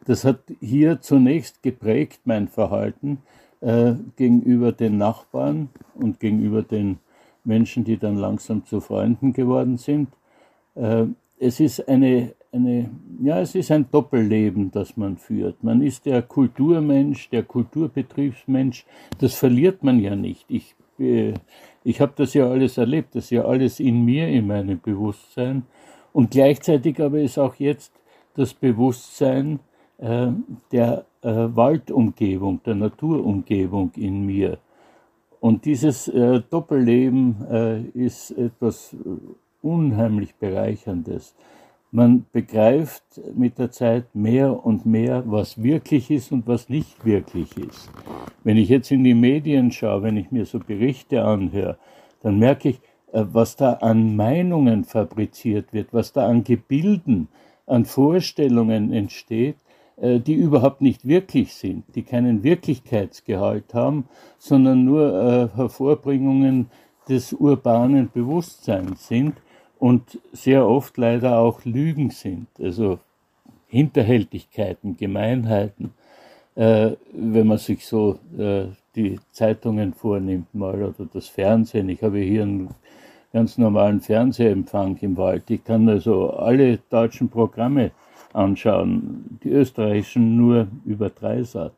das 0.06 0.26
hat 0.26 0.40
hier 0.60 1.00
zunächst 1.02 1.64
geprägt 1.64 2.22
mein 2.26 2.48
Verhalten 2.48 3.20
äh, 3.62 3.94
gegenüber 4.16 4.72
den 4.72 4.98
Nachbarn 4.98 5.70
und 5.96 6.20
gegenüber 6.20 6.62
den 6.62 7.00
Menschen, 7.46 7.84
die 7.84 7.98
dann 7.98 8.18
langsam 8.18 8.66
zu 8.66 8.82
Freunden 8.82 9.34
geworden 9.34 9.78
sind. 9.78 10.10
Äh, 10.76 11.06
es 11.40 11.60
ist 11.60 11.88
eine, 11.88 12.34
eine, 12.54 12.90
ja, 13.22 13.40
es 13.42 13.56
ist 13.56 13.72
ein 13.72 13.90
Doppelleben, 13.90 14.72
das 14.72 14.96
man 14.96 15.18
führt. 15.18 15.64
Man 15.64 15.82
ist 15.82 16.06
der 16.06 16.22
Kulturmensch, 16.22 17.30
der 17.30 17.44
Kulturbetriebsmensch. 17.44 18.86
Das 19.20 19.34
verliert 19.34 19.84
man 19.84 20.00
ja 20.00 20.16
nicht. 20.16 20.46
Ich, 20.50 20.76
äh, 21.00 21.34
ich 21.84 22.00
habe 22.00 22.14
das 22.16 22.34
ja 22.34 22.50
alles 22.50 22.78
erlebt, 22.78 23.16
das 23.16 23.26
ist 23.26 23.32
ja 23.32 23.46
alles 23.46 23.80
in 23.80 24.06
mir, 24.06 24.28
in 24.28 24.48
meinem 24.48 24.80
Bewusstsein. 24.80 25.64
Und 26.14 26.32
gleichzeitig 26.32 27.02
aber 27.02 27.20
ist 27.20 27.40
auch 27.40 27.56
jetzt 27.56 27.92
das 28.36 28.54
Bewusstsein 28.54 29.60
äh, 29.98 30.28
der 30.72 31.06
äh, 31.22 31.28
Waldumgebung, 31.32 32.62
der 32.64 32.76
Naturumgebung 32.76 33.92
in 33.96 34.26
mir. 34.26 34.60
Und 35.40 35.66
dieses 35.66 36.08
äh, 36.08 36.42
Doppelleben 36.50 37.36
äh, 37.52 37.82
ist 37.98 38.32
etwas 38.32 38.96
unheimlich 39.62 40.36
Bereicherndes. 40.36 41.36
Man 41.96 42.26
begreift 42.32 43.22
mit 43.36 43.60
der 43.60 43.70
Zeit 43.70 44.16
mehr 44.16 44.66
und 44.66 44.84
mehr, 44.84 45.22
was 45.28 45.62
wirklich 45.62 46.10
ist 46.10 46.32
und 46.32 46.48
was 46.48 46.68
nicht 46.68 47.06
wirklich 47.06 47.56
ist. 47.56 47.88
Wenn 48.44 48.58
ich 48.58 48.70
jetzt 48.70 48.90
in 48.90 49.04
die 49.04 49.14
Medien 49.14 49.72
schaue, 49.72 50.02
wenn 50.02 50.18
ich 50.18 50.32
mir 50.32 50.48
so 50.48 50.58
Berichte 50.58 51.24
anhöre, 51.24 51.78
dann 52.24 52.40
merke 52.40 52.70
ich, 52.70 52.82
äh, 53.12 53.26
was 53.32 53.58
da 53.58 53.74
an 53.74 54.16
Meinungen 54.16 54.86
fabriziert 54.86 55.72
wird, 55.72 55.94
was 55.94 56.14
da 56.14 56.26
an 56.26 56.44
Gebilden, 56.44 57.28
an 57.68 57.86
Vorstellungen 57.86 58.92
entsteht, 58.92 59.58
äh, 59.98 60.20
die 60.20 60.34
überhaupt 60.34 60.82
nicht 60.82 61.08
wirklich 61.08 61.54
sind, 61.54 61.84
die 61.94 62.02
keinen 62.02 62.42
Wirklichkeitsgehalt 62.42 63.76
haben, 63.76 64.06
sondern 64.40 64.84
nur 64.84 65.14
äh, 65.14 65.56
Hervorbringungen 65.56 66.72
des 67.08 67.34
urbanen 67.34 68.10
Bewusstseins 68.12 69.08
sind 69.08 69.36
und 69.84 70.18
sehr 70.32 70.66
oft 70.66 70.98
leider 70.98 71.40
auch 71.40 71.66
Lügen 71.66 72.10
sind, 72.10 72.48
also 72.58 73.00
Hinterhältigkeiten, 73.68 74.96
Gemeinheiten. 74.96 75.94
Äh, 76.56 76.92
wenn 77.12 77.48
man 77.48 77.58
sich 77.58 77.86
so 77.86 78.18
äh, 78.38 78.68
die 78.96 79.20
Zeitungen 79.34 79.94
vornimmt 79.94 80.56
mal 80.56 80.82
oder 80.82 81.06
das 81.12 81.28
Fernsehen. 81.28 81.90
Ich 81.90 82.02
habe 82.02 82.20
hier 82.20 82.44
einen 82.44 82.70
ganz 83.34 83.58
normalen 83.58 84.00
Fernsehempfang 84.00 85.00
im 85.02 85.18
Wald. 85.18 85.50
Ich 85.50 85.66
kann 85.66 85.90
also 85.90 86.30
alle 86.30 86.78
deutschen 86.90 87.28
Programme 87.28 87.92
anschauen, 88.32 89.38
die 89.44 89.50
österreichischen 89.50 90.38
nur 90.38 90.70
über 90.86 91.10
Dreisat. 91.10 91.74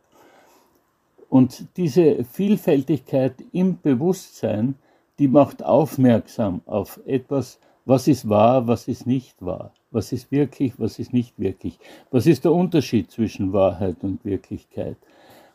Und 1.28 1.66
diese 1.76 2.24
Vielfältigkeit 2.24 3.34
im 3.52 3.80
Bewusstsein, 3.82 4.76
die 5.18 5.28
macht 5.28 5.64
aufmerksam 5.64 6.62
auf 6.68 7.00
etwas, 7.08 7.58
was 7.86 8.08
ist 8.08 8.28
wahr, 8.28 8.68
was 8.68 8.88
ist 8.88 9.06
nicht 9.06 9.36
wahr? 9.46 9.72
Was 9.92 10.12
ist 10.12 10.32
wirklich, 10.32 10.74
was 10.80 11.00
ist 11.00 11.14
nicht 11.14 11.40
wirklich? 11.40 11.80
Was 12.12 12.26
ist 12.26 12.44
der 12.44 12.52
Unterschied 12.52 13.12
zwischen 13.12 13.54
Wahrheit 13.54 13.98
und 14.02 14.26
Wirklichkeit? 14.26 14.98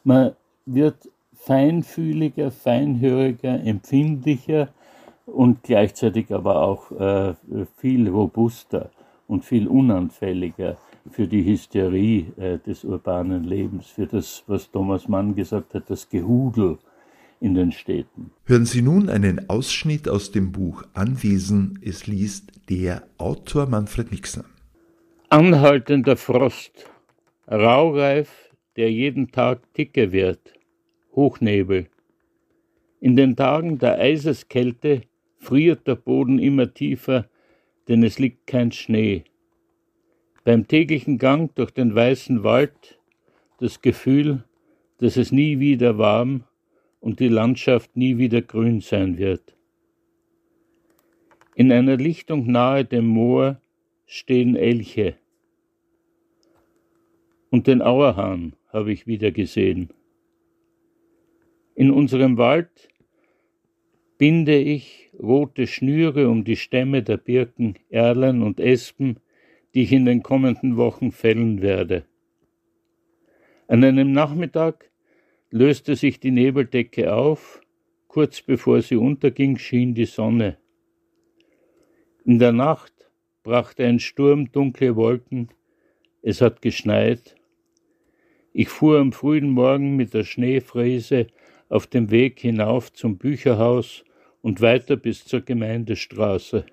Man 0.05 0.33
wird 0.65 1.09
feinfühliger, 1.35 2.51
feinhöriger, 2.51 3.61
empfindlicher 3.65 4.69
und 5.27 5.63
gleichzeitig 5.63 6.33
aber 6.33 6.63
auch 6.63 6.91
äh, 6.93 7.35
viel 7.77 8.09
robuster 8.09 8.91
und 9.27 9.45
viel 9.45 9.67
unanfälliger 9.69 10.77
für 11.11 11.27
die 11.27 11.45
Hysterie 11.45 12.27
äh, 12.37 12.59
des 12.59 12.85
urbanen 12.85 13.45
Lebens, 13.45 13.87
für 13.87 14.07
das, 14.07 14.45
was 14.47 14.71
Thomas 14.71 15.09
Mann 15.09 15.35
gesagt 15.35 15.75
hat, 15.75 15.85
das 15.89 16.09
Gehudel 16.09 16.79
in 17.41 17.55
den 17.55 17.73
Städten. 17.73 18.31
Hören 18.45 18.67
Sie 18.67 18.83
nun 18.83 19.09
einen 19.09 19.49
Ausschnitt 19.49 20.09
aus 20.09 20.31
dem 20.31 20.53
Buch 20.53 20.85
Anwesen. 20.93 21.79
Es 21.83 22.07
liest 22.07 22.53
der 22.69 23.03
Autor 23.19 23.67
Manfred 23.67 24.11
Mixner. 24.11 24.45
Anhaltender 25.31 26.17
Frost, 26.17 26.91
Raureif, 27.51 28.51
der 28.77 28.93
jeden 28.93 29.33
Tag 29.33 29.73
dicker 29.75 30.13
wird, 30.13 30.53
Hochnebel. 31.15 31.89
In 33.01 33.17
den 33.17 33.37
Tagen 33.37 33.79
der 33.79 33.99
Eiseskälte 33.99 35.03
friert 35.39 35.87
der 35.87 35.95
Boden 35.95 36.39
immer 36.39 36.73
tiefer, 36.73 37.27
denn 37.89 38.03
es 38.03 38.19
liegt 38.19 38.47
kein 38.47 38.71
Schnee. 38.73 39.25
Beim 40.45 40.69
täglichen 40.69 41.19
Gang 41.19 41.55
durch 41.55 41.71
den 41.71 41.95
weißen 41.95 42.43
Wald 42.43 42.99
das 43.59 43.81
Gefühl, 43.81 44.45
dass 44.99 45.17
es 45.17 45.33
nie 45.33 45.59
wieder 45.59 45.97
warm 45.97 46.45
und 47.01 47.19
die 47.19 47.29
Landschaft 47.29 47.97
nie 47.97 48.19
wieder 48.19 48.43
grün 48.43 48.81
sein 48.81 49.19
wird. 49.19 49.57
In 51.55 51.73
einer 51.73 51.97
Lichtung 51.97 52.47
nahe 52.51 52.85
dem 52.85 53.07
Moor 53.07 53.61
stehen 54.07 54.57
Elche. 54.57 55.17
Und 57.51 57.67
den 57.67 57.83
Auerhahn 57.83 58.55
habe 58.69 58.93
ich 58.93 59.07
wieder 59.07 59.33
gesehen. 59.33 59.91
In 61.75 61.91
unserem 61.91 62.37
Wald 62.39 62.89
binde 64.19 64.57
ich 64.57 65.11
rote 65.19 65.67
Schnüre 65.67 66.29
um 66.29 66.45
die 66.45 66.57
Stämme 66.57 67.03
der 67.03 67.17
Birken, 67.17 67.75
Erlen 67.89 68.43
und 68.43 68.61
Espen, 68.61 69.19
die 69.75 69.83
ich 69.83 69.93
in 69.93 70.05
den 70.05 70.23
kommenden 70.23 70.77
Wochen 70.77 71.13
fällen 71.13 71.63
werde. 71.63 72.05
An 73.67 73.83
einem 73.85 74.13
Nachmittag 74.13 74.90
löste 75.51 75.97
sich 75.97 76.21
die 76.21 76.31
Nebeldecke 76.31 77.13
auf, 77.13 77.61
kurz 78.09 78.43
bevor 78.43 78.83
sie 78.83 78.97
unterging, 78.97 79.59
schien 79.59 79.95
die 79.95 80.05
Sonne. 80.05 80.57
In 82.25 82.39
der 82.39 82.53
Nacht 82.53 82.93
brachte 83.43 83.85
ein 83.85 83.99
Sturm 83.99 84.53
dunkle 84.53 84.97
Wolken, 84.97 85.49
es 86.23 86.41
hat 86.41 86.63
geschneit. 86.63 87.35
Ich 88.53 88.69
fuhr 88.69 88.99
am 88.99 89.13
frühen 89.13 89.51
Morgen 89.51 89.97
mit 89.97 90.13
der 90.13 90.25
Schneefräse 90.25 91.29
auf 91.69 91.87
dem 91.87 92.11
Weg 92.11 92.41
hinauf 92.41 92.93
zum 92.93 93.17
Bücherhaus 93.17 94.05
und 94.43 94.61
weiter 94.61 94.97
bis 94.97 95.25
zur 95.25 95.41
Gemeindestraße. 95.41 96.67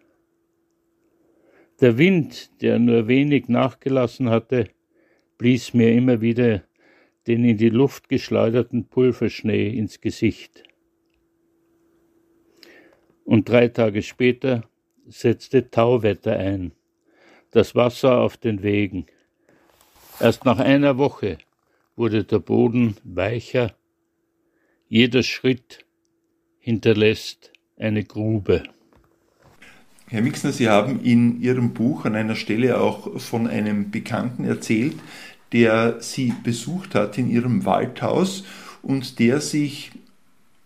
Der 1.80 1.98
Wind, 1.98 2.62
der 2.62 2.80
nur 2.80 3.08
wenig 3.08 3.48
nachgelassen 3.48 4.30
hatte, 4.30 4.70
blies 5.38 5.74
mir 5.76 5.94
immer 5.94 6.22
wieder 6.22 6.64
den 7.28 7.44
in 7.44 7.58
die 7.58 7.70
Luft 7.70 8.08
geschleuderten 8.10 8.86
Pulverschnee 8.86 9.70
ins 9.70 10.00
Gesicht. 10.00 10.64
Und 13.26 13.50
drei 13.50 13.68
Tage 13.68 14.02
später 14.02 14.64
setzte 15.08 15.70
Tauwetter 15.70 16.38
ein, 16.38 16.72
das 17.52 17.76
Wasser 17.76 18.20
auf 18.20 18.38
den 18.38 18.64
Wegen. 18.64 19.06
Erst 20.20 20.46
nach 20.46 20.60
einer 20.60 20.98
Woche 20.98 21.38
wurde 21.98 22.24
der 22.24 22.40
Boden 22.40 22.96
weicher, 23.04 23.76
jeder 24.88 25.24
Schritt 25.24 25.86
hinterlässt 26.60 27.52
eine 27.78 28.04
Grube. 28.06 28.64
Herr 30.10 30.22
Mixner, 30.22 30.54
Sie 30.54 30.70
haben 30.70 31.04
in 31.04 31.42
Ihrem 31.42 31.74
Buch 31.74 32.06
an 32.06 32.16
einer 32.16 32.36
Stelle 32.36 32.80
auch 32.80 33.20
von 33.20 33.48
einem 33.48 33.92
Bekannten 33.92 34.46
erzählt, 34.46 34.96
der 35.54 36.02
Sie 36.02 36.34
besucht 36.44 36.96
hat 36.96 37.18
in 37.18 37.30
Ihrem 37.30 37.66
Waldhaus 37.66 38.44
und 38.82 39.20
der 39.20 39.42
sich 39.42 39.92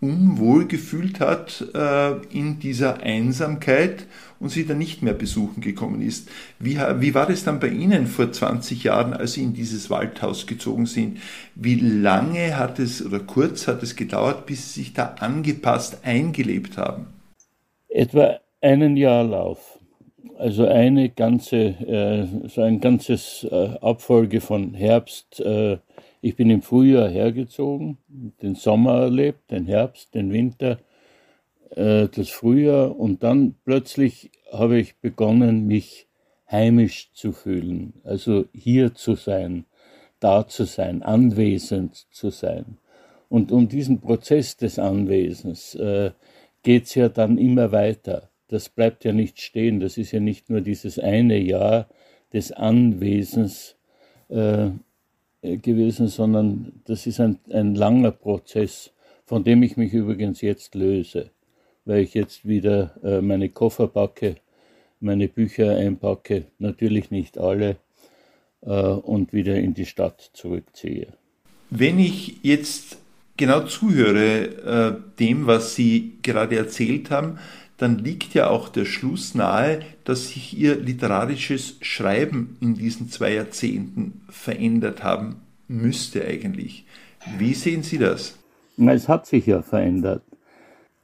unwohl 0.02 0.66
gefühlt 0.66 1.20
hat 1.20 1.64
äh, 1.74 2.16
in 2.36 2.58
dieser 2.58 3.02
Einsamkeit 3.04 4.06
und 4.40 4.48
sie 4.48 4.66
dann 4.66 4.78
nicht 4.78 5.02
mehr 5.02 5.14
besuchen 5.14 5.60
gekommen 5.60 6.02
ist. 6.02 6.28
Wie, 6.58 6.76
wie 6.76 7.14
war 7.14 7.26
das 7.26 7.44
dann 7.44 7.60
bei 7.60 7.68
Ihnen 7.68 8.08
vor 8.08 8.32
20 8.32 8.82
Jahren, 8.82 9.14
als 9.14 9.34
Sie 9.34 9.44
in 9.44 9.54
dieses 9.54 9.88
Waldhaus 9.90 10.48
gezogen 10.48 10.86
sind? 10.86 11.18
Wie 11.54 11.76
lange 11.76 12.58
hat 12.58 12.80
es 12.80 13.04
oder 13.04 13.20
kurz 13.20 13.68
hat 13.68 13.84
es 13.84 13.94
gedauert, 13.94 14.44
bis 14.46 14.74
Sie 14.74 14.80
sich 14.80 14.92
da 14.92 15.14
angepasst 15.20 15.98
eingelebt 16.02 16.76
haben? 16.76 17.06
Etwa 17.88 18.40
einen 18.60 18.96
Jahrlauf. 18.96 19.78
Also 20.38 20.66
eine 20.66 21.08
ganze, 21.08 21.56
äh, 21.56 22.26
so 22.48 22.62
ein 22.62 22.80
ganzes 22.80 23.44
äh, 23.50 23.76
Abfolge 23.80 24.40
von 24.40 24.74
Herbst, 24.74 25.40
äh, 25.40 25.78
ich 26.20 26.36
bin 26.36 26.50
im 26.50 26.62
Frühjahr 26.62 27.08
hergezogen, 27.08 27.98
den 28.08 28.54
Sommer 28.54 29.00
erlebt, 29.00 29.50
den 29.50 29.66
Herbst, 29.66 30.14
den 30.14 30.32
Winter, 30.32 30.78
äh, 31.70 32.08
das 32.08 32.28
Frühjahr 32.28 32.98
und 32.98 33.22
dann 33.22 33.56
plötzlich 33.64 34.30
habe 34.52 34.78
ich 34.78 34.96
begonnen, 34.96 35.66
mich 35.66 36.06
heimisch 36.50 37.10
zu 37.12 37.32
fühlen, 37.32 37.94
also 38.04 38.44
hier 38.52 38.94
zu 38.94 39.14
sein, 39.14 39.64
da 40.20 40.46
zu 40.46 40.64
sein, 40.64 41.02
anwesend 41.02 42.06
zu 42.12 42.30
sein. 42.30 42.78
Und 43.28 43.50
um 43.50 43.68
diesen 43.68 44.00
Prozess 44.00 44.56
des 44.56 44.78
Anwesens 44.78 45.74
äh, 45.74 46.10
geht 46.62 46.84
es 46.84 46.94
ja 46.94 47.08
dann 47.08 47.38
immer 47.38 47.72
weiter. 47.72 48.28
Das 48.52 48.68
bleibt 48.68 49.04
ja 49.04 49.12
nicht 49.12 49.40
stehen. 49.40 49.80
Das 49.80 49.96
ist 49.96 50.12
ja 50.12 50.20
nicht 50.20 50.50
nur 50.50 50.60
dieses 50.60 50.98
eine 50.98 51.38
Jahr 51.38 51.88
des 52.32 52.52
Anwesens, 52.52 53.76
äh, 54.28 54.70
äh, 55.42 55.56
gewesen, 55.56 56.06
sondern 56.06 56.72
das 56.84 57.06
ist 57.06 57.18
ein, 57.18 57.38
ein 57.50 57.74
langer 57.74 58.12
Prozess, 58.12 58.92
von 59.26 59.42
dem 59.42 59.64
ich 59.64 59.76
mich 59.76 59.92
übrigens 59.92 60.40
jetzt 60.40 60.76
löse, 60.76 61.30
weil 61.84 62.02
ich 62.02 62.14
jetzt 62.14 62.46
wieder 62.46 62.94
äh, 63.02 63.20
meine 63.20 63.48
Koffer 63.48 63.88
packe, 63.88 64.36
meine 65.00 65.26
Bücher 65.26 65.76
einpacke, 65.76 66.44
natürlich 66.58 67.10
nicht 67.10 67.38
alle, 67.38 67.76
äh, 68.60 68.70
und 68.70 69.32
wieder 69.32 69.56
in 69.56 69.74
die 69.74 69.86
Stadt 69.86 70.30
zurückziehe. 70.32 71.08
Wenn 71.70 71.98
ich 71.98 72.38
jetzt 72.44 72.98
genau 73.36 73.62
zuhöre 73.62 74.44
äh, 74.44 75.18
dem, 75.18 75.48
was 75.48 75.74
Sie 75.74 76.18
gerade 76.22 76.56
erzählt 76.56 77.10
haben, 77.10 77.40
dann 77.82 77.98
liegt 77.98 78.34
ja 78.34 78.48
auch 78.48 78.68
der 78.68 78.84
Schluss 78.84 79.34
nahe, 79.34 79.80
dass 80.04 80.28
sich 80.28 80.56
Ihr 80.56 80.76
literarisches 80.76 81.78
Schreiben 81.80 82.56
in 82.60 82.74
diesen 82.74 83.08
zwei 83.10 83.34
Jahrzehnten 83.34 84.22
verändert 84.28 85.02
haben 85.02 85.36
müsste 85.66 86.24
eigentlich. 86.24 86.86
Wie 87.38 87.54
sehen 87.54 87.82
Sie 87.82 87.98
das? 87.98 88.38
Es 88.78 89.08
hat 89.08 89.26
sich 89.26 89.46
ja 89.46 89.62
verändert. 89.62 90.22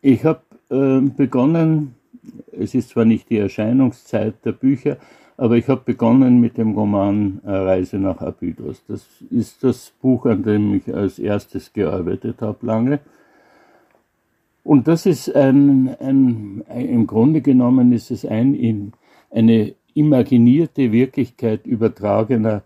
Ich 0.01 0.25
habe 0.25 0.41
äh, 0.71 1.01
begonnen, 1.01 1.97
es 2.53 2.75
ist 2.75 2.91
zwar 2.91 3.05
nicht 3.05 3.29
die 3.29 3.39
Erscheinungszeit 3.39 4.35
der 4.45 4.53
Bücher, 4.53 4.99
aber 5.37 5.57
ich 5.57 5.69
habe 5.69 5.83
begonnen 5.85 6.41
mit 6.41 6.59
dem 6.59 6.73
Roman 6.73 7.41
äh, 7.45 7.51
Reise 7.51 7.99
nach 7.99 8.21
Abydos. 8.21 8.83
Das 8.87 9.05
ist 9.31 9.65
das 9.65 9.93
Buch, 10.01 10.27
an 10.27 10.45
dem 10.45 10.75
ich 10.75 10.95
als 10.95 11.19
erstes 11.19 11.73
gearbeitet 11.73 12.41
habe 12.41 12.65
lange. 12.65 13.01
Und 14.69 14.87
das 14.87 15.07
ist 15.07 15.35
ein, 15.35 15.97
ein, 15.99 16.63
ein, 16.69 16.89
im 16.91 17.07
Grunde 17.07 17.41
genommen 17.41 17.91
ist 17.91 18.11
es 18.11 18.27
ein 18.27 18.53
in 18.53 18.93
eine 19.31 19.75
imaginierte 19.95 20.93
Wirklichkeit 20.93 21.67
übertragener 21.67 22.61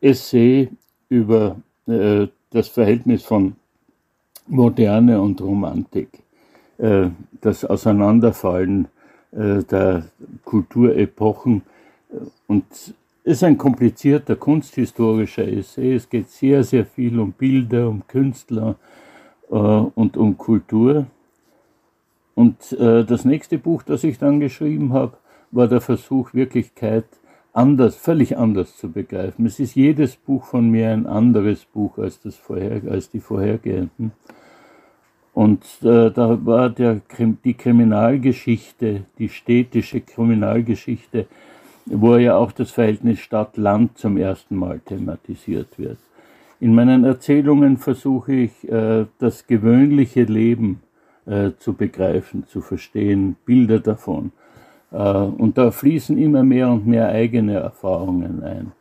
Essay 0.00 0.68
über 1.08 1.56
äh, 1.88 2.28
das 2.50 2.68
Verhältnis 2.68 3.24
von 3.24 3.56
Moderne 4.46 5.20
und 5.20 5.40
Romantik, 5.40 6.22
äh, 6.78 7.08
das 7.40 7.64
Auseinanderfallen 7.64 8.86
äh, 9.32 9.64
der 9.64 10.04
Kulturepochen 10.44 11.62
und 12.46 12.64
es 12.70 12.94
ist 13.24 13.42
ein 13.42 13.58
komplizierter 13.58 14.36
kunsthistorischer 14.36 15.48
Essay. 15.48 15.94
Es 15.94 16.08
geht 16.08 16.30
sehr, 16.30 16.62
sehr 16.62 16.86
viel 16.86 17.18
um 17.18 17.32
Bilder, 17.32 17.88
um 17.88 18.06
Künstler 18.06 18.76
äh, 19.50 19.56
und 19.56 20.16
um 20.16 20.38
Kultur. 20.38 21.06
Und 22.40 22.72
äh, 22.72 23.04
das 23.04 23.26
nächste 23.26 23.58
Buch, 23.58 23.82
das 23.82 24.02
ich 24.02 24.16
dann 24.16 24.40
geschrieben 24.40 24.94
habe, 24.94 25.18
war 25.50 25.68
der 25.68 25.82
Versuch, 25.82 26.32
Wirklichkeit 26.32 27.04
anders, 27.52 27.96
völlig 27.96 28.38
anders 28.38 28.78
zu 28.78 28.90
begreifen. 28.90 29.44
Es 29.44 29.60
ist 29.60 29.74
jedes 29.74 30.16
Buch 30.16 30.44
von 30.46 30.70
mir 30.70 30.88
ein 30.88 31.06
anderes 31.06 31.66
Buch 31.66 31.98
als, 31.98 32.18
das 32.22 32.36
vorher, 32.36 32.80
als 32.90 33.10
die 33.10 33.20
vorhergehenden. 33.20 34.12
Und 35.34 35.62
äh, 35.82 36.10
da 36.10 36.38
war 36.46 36.70
der, 36.70 37.02
die 37.44 37.52
Kriminalgeschichte, 37.52 39.02
die 39.18 39.28
städtische 39.28 40.00
Kriminalgeschichte, 40.00 41.26
wo 41.84 42.16
ja 42.16 42.36
auch 42.36 42.52
das 42.52 42.70
Verhältnis 42.70 43.18
Stadt-Land 43.18 43.98
zum 43.98 44.16
ersten 44.16 44.56
Mal 44.56 44.80
thematisiert 44.80 45.78
wird. 45.78 45.98
In 46.58 46.74
meinen 46.74 47.04
Erzählungen 47.04 47.76
versuche 47.76 48.32
ich, 48.32 48.66
äh, 48.66 49.04
das 49.18 49.46
gewöhnliche 49.46 50.22
Leben 50.22 50.80
äh, 51.26 51.50
zu 51.58 51.74
begreifen, 51.74 52.46
zu 52.46 52.60
verstehen, 52.60 53.36
Bilder 53.44 53.80
davon. 53.80 54.32
Äh, 54.90 54.96
und 54.96 55.58
da 55.58 55.70
fließen 55.70 56.18
immer 56.18 56.42
mehr 56.42 56.70
und 56.70 56.86
mehr 56.86 57.08
eigene 57.08 57.54
Erfahrungen 57.54 58.42
ein. 58.42 58.72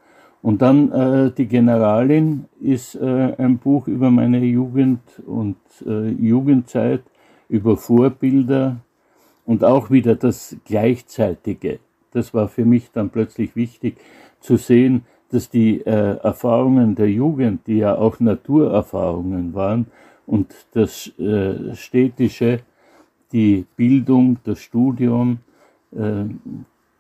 Und 0.42 0.62
dann 0.62 0.92
äh, 0.92 1.32
die 1.32 1.48
Generalin 1.48 2.46
ist 2.62 2.96
äh, 2.96 3.34
ein 3.38 3.58
Buch 3.58 3.88
über 3.88 4.10
meine 4.10 4.40
Jugend 4.40 5.02
und 5.26 5.58
äh, 5.86 6.10
Jugendzeit, 6.10 7.02
über 7.50 7.76
Vorbilder 7.76 8.78
und 9.46 9.64
auch 9.64 9.90
wieder 9.92 10.16
das 10.16 10.56
Gleichzeitige. 10.66 11.80
Das 12.12 12.34
war 12.34 12.48
für 12.48 12.64
mich 12.64 12.92
dann 12.92 13.10
plötzlich 13.10 13.56
wichtig 13.56 13.98
zu 14.40 14.56
sehen, 14.56 15.04
dass 15.32 15.50
die 15.50 15.86
Erfahrungen 15.86 16.96
der 16.96 17.10
Jugend, 17.12 17.68
die 17.68 17.78
ja 17.78 17.96
auch 17.96 18.20
Naturerfahrungen 18.20 19.54
waren, 19.54 19.86
und 20.30 20.54
das 20.74 21.08
äh, 21.18 21.76
Städtische, 21.76 22.60
die 23.32 23.66
Bildung, 23.76 24.38
das 24.44 24.60
Studium, 24.60 25.40
äh, 25.92 26.26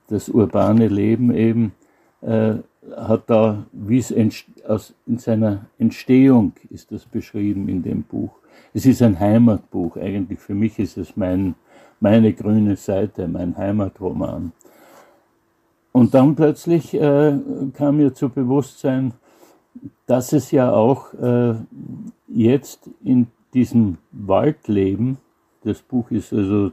das 0.07 0.29
urbane 0.29 0.87
Leben 0.87 1.31
eben 1.35 1.73
äh, 2.21 2.55
hat 2.95 3.29
da, 3.29 3.65
wie 3.71 3.99
es 3.99 4.09
in 4.09 4.31
seiner 5.17 5.67
Entstehung 5.77 6.53
ist 6.71 6.91
das 6.91 7.05
beschrieben 7.05 7.69
in 7.69 7.83
dem 7.83 8.01
Buch. 8.01 8.31
Es 8.73 8.87
ist 8.87 9.03
ein 9.03 9.19
Heimatbuch, 9.19 9.97
eigentlich 9.97 10.39
für 10.39 10.55
mich 10.55 10.79
ist 10.79 10.97
es 10.97 11.15
mein, 11.15 11.53
meine 11.99 12.33
grüne 12.33 12.75
Seite, 12.77 13.27
mein 13.27 13.55
Heimatroman. 13.55 14.53
Und 15.91 16.15
dann 16.15 16.35
plötzlich 16.35 16.95
äh, 16.95 17.37
kam 17.73 17.97
mir 17.97 18.11
zu 18.11 18.29
Bewusstsein, 18.29 19.13
dass 20.05 20.33
es 20.33 20.51
ja 20.51 20.71
auch 20.71 21.13
äh, 21.13 21.55
jetzt 22.27 22.89
in 23.03 23.27
diesem 23.53 23.97
Waldleben, 24.11 25.17
das 25.63 25.81
Buch 25.81 26.11
ist 26.11 26.33
also 26.33 26.71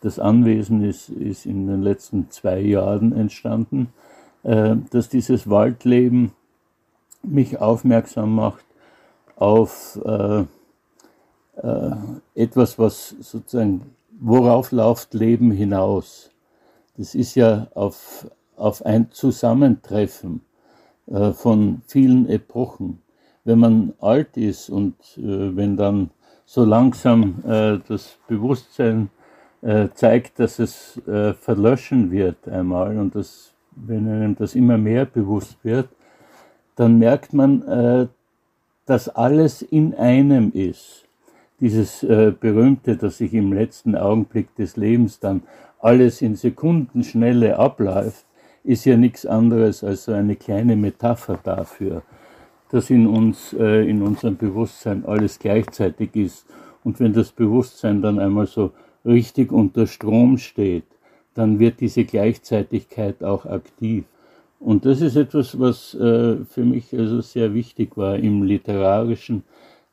das 0.00 0.18
Anwesen 0.18 0.82
ist, 0.82 1.08
ist 1.10 1.46
in 1.46 1.68
den 1.68 1.82
letzten 1.82 2.28
zwei 2.30 2.60
Jahren 2.60 3.12
entstanden, 3.12 3.92
äh, 4.42 4.76
dass 4.90 5.08
dieses 5.08 5.48
Waldleben 5.48 6.32
mich 7.22 7.60
aufmerksam 7.60 8.34
macht 8.34 8.64
auf 9.36 9.98
äh, 10.04 10.44
äh, 11.62 11.96
etwas, 12.34 12.78
was 12.78 13.10
sozusagen, 13.20 13.94
worauf 14.20 14.72
läuft 14.72 15.14
Leben 15.14 15.52
hinaus? 15.52 16.30
Das 16.96 17.14
ist 17.14 17.36
ja 17.36 17.68
auf, 17.74 18.26
auf 18.56 18.84
ein 18.84 19.10
Zusammentreffen 19.12 20.42
äh, 21.06 21.32
von 21.32 21.82
vielen 21.86 22.28
Epochen. 22.28 22.98
Wenn 23.44 23.58
man 23.58 23.92
alt 24.00 24.36
ist 24.36 24.70
und 24.70 24.94
äh, 25.16 25.56
wenn 25.56 25.76
dann 25.76 26.10
so 26.52 26.64
langsam 26.64 27.42
äh, 27.46 27.78
das 27.88 28.18
Bewusstsein 28.28 29.08
äh, 29.62 29.88
zeigt, 29.94 30.38
dass 30.38 30.58
es 30.58 31.00
äh, 31.06 31.32
verlöschen 31.32 32.10
wird 32.10 32.46
einmal 32.46 32.98
und 32.98 33.14
dass, 33.14 33.54
wenn 33.74 34.06
einem 34.06 34.36
das 34.36 34.54
immer 34.54 34.76
mehr 34.76 35.06
bewusst 35.06 35.56
wird, 35.62 35.88
dann 36.76 36.98
merkt 36.98 37.34
man, 37.34 38.08
dass 38.86 39.08
alles 39.10 39.60
in 39.60 39.94
einem 39.94 40.52
ist. 40.52 41.04
Dieses 41.60 42.00
berühmte, 42.00 42.96
dass 42.96 43.18
sich 43.18 43.34
im 43.34 43.52
letzten 43.52 43.94
Augenblick 43.94 44.56
des 44.56 44.78
Lebens 44.78 45.20
dann 45.20 45.42
alles 45.80 46.22
in 46.22 46.34
Sekundenschnelle 46.34 47.58
abläuft, 47.58 48.24
ist 48.64 48.84
ja 48.84 48.96
nichts 48.96 49.26
anderes 49.26 49.82
als 49.82 50.08
eine 50.08 50.36
kleine 50.36 50.76
Metapher 50.76 51.38
dafür, 51.42 52.02
dass 52.70 52.90
in 52.90 53.06
uns, 53.06 53.52
äh, 53.52 53.88
in 53.88 54.02
unserem 54.02 54.36
Bewusstsein 54.36 55.04
alles 55.04 55.38
gleichzeitig 55.38 56.14
ist. 56.14 56.46
Und 56.84 57.00
wenn 57.00 57.12
das 57.12 57.32
Bewusstsein 57.32 58.02
dann 58.02 58.18
einmal 58.18 58.46
so 58.46 58.72
richtig 59.04 59.52
unter 59.52 59.86
Strom 59.86 60.38
steht, 60.38 60.84
dann 61.34 61.58
wird 61.58 61.80
diese 61.80 62.04
Gleichzeitigkeit 62.04 63.22
auch 63.24 63.46
aktiv. 63.46 64.04
Und 64.60 64.86
das 64.86 65.00
ist 65.00 65.16
etwas, 65.16 65.58
was 65.58 65.94
äh, 65.94 66.36
für 66.44 66.64
mich 66.64 66.96
also 66.96 67.20
sehr 67.20 67.52
wichtig 67.52 67.96
war 67.96 68.16
im 68.16 68.42
Literarischen 68.42 69.42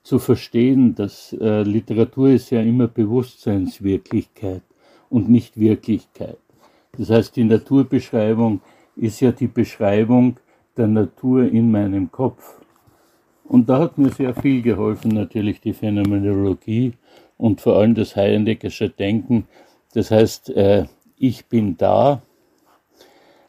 zu 0.04 0.20
verstehen, 0.20 0.96
dass 0.96 1.34
äh, 1.34 1.64
Literatur 1.64 2.30
ist 2.30 2.52
ja 2.52 2.62
immer 2.62 2.88
Bewusstseinswirklichkeit 2.88 4.62
und 5.10 5.30
nicht 5.30 5.60
Wirklichkeit. 5.60 6.38
Das 6.98 7.10
heißt, 7.10 7.36
die 7.36 7.44
Naturbeschreibung 7.44 8.62
ist 8.96 9.20
ja 9.22 9.32
die 9.32 9.48
Beschreibung 9.48 10.38
der 10.76 10.88
Natur 10.88 11.44
in 11.44 11.72
meinem 11.72 12.12
Kopf. 12.12 12.60
Und 13.44 13.70
da 13.70 13.80
hat 13.80 13.98
mir 13.98 14.10
sehr 14.10 14.36
viel 14.36 14.62
geholfen, 14.62 15.12
natürlich 15.12 15.60
die 15.60 15.74
Phänomenologie 15.74 16.94
und 17.38 17.62
vor 17.62 17.78
allem 17.78 17.96
das 17.96 18.16
Heideggers 18.16 18.82
Denken. 18.98 19.48
Das 19.94 20.12
heißt, 20.12 20.50
äh, 20.52 20.86
ich 21.18 21.46
bin 21.48 21.76
da, 21.78 22.22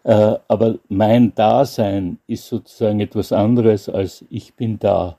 äh, 0.04 0.36
aber 0.48 0.78
mein 0.88 1.34
Dasein 1.34 2.18
ist 2.26 2.46
sozusagen 2.46 3.00
etwas 3.00 3.32
anderes 3.32 3.88
als 3.88 4.24
ich 4.30 4.54
bin 4.54 4.78
da. 4.78 5.16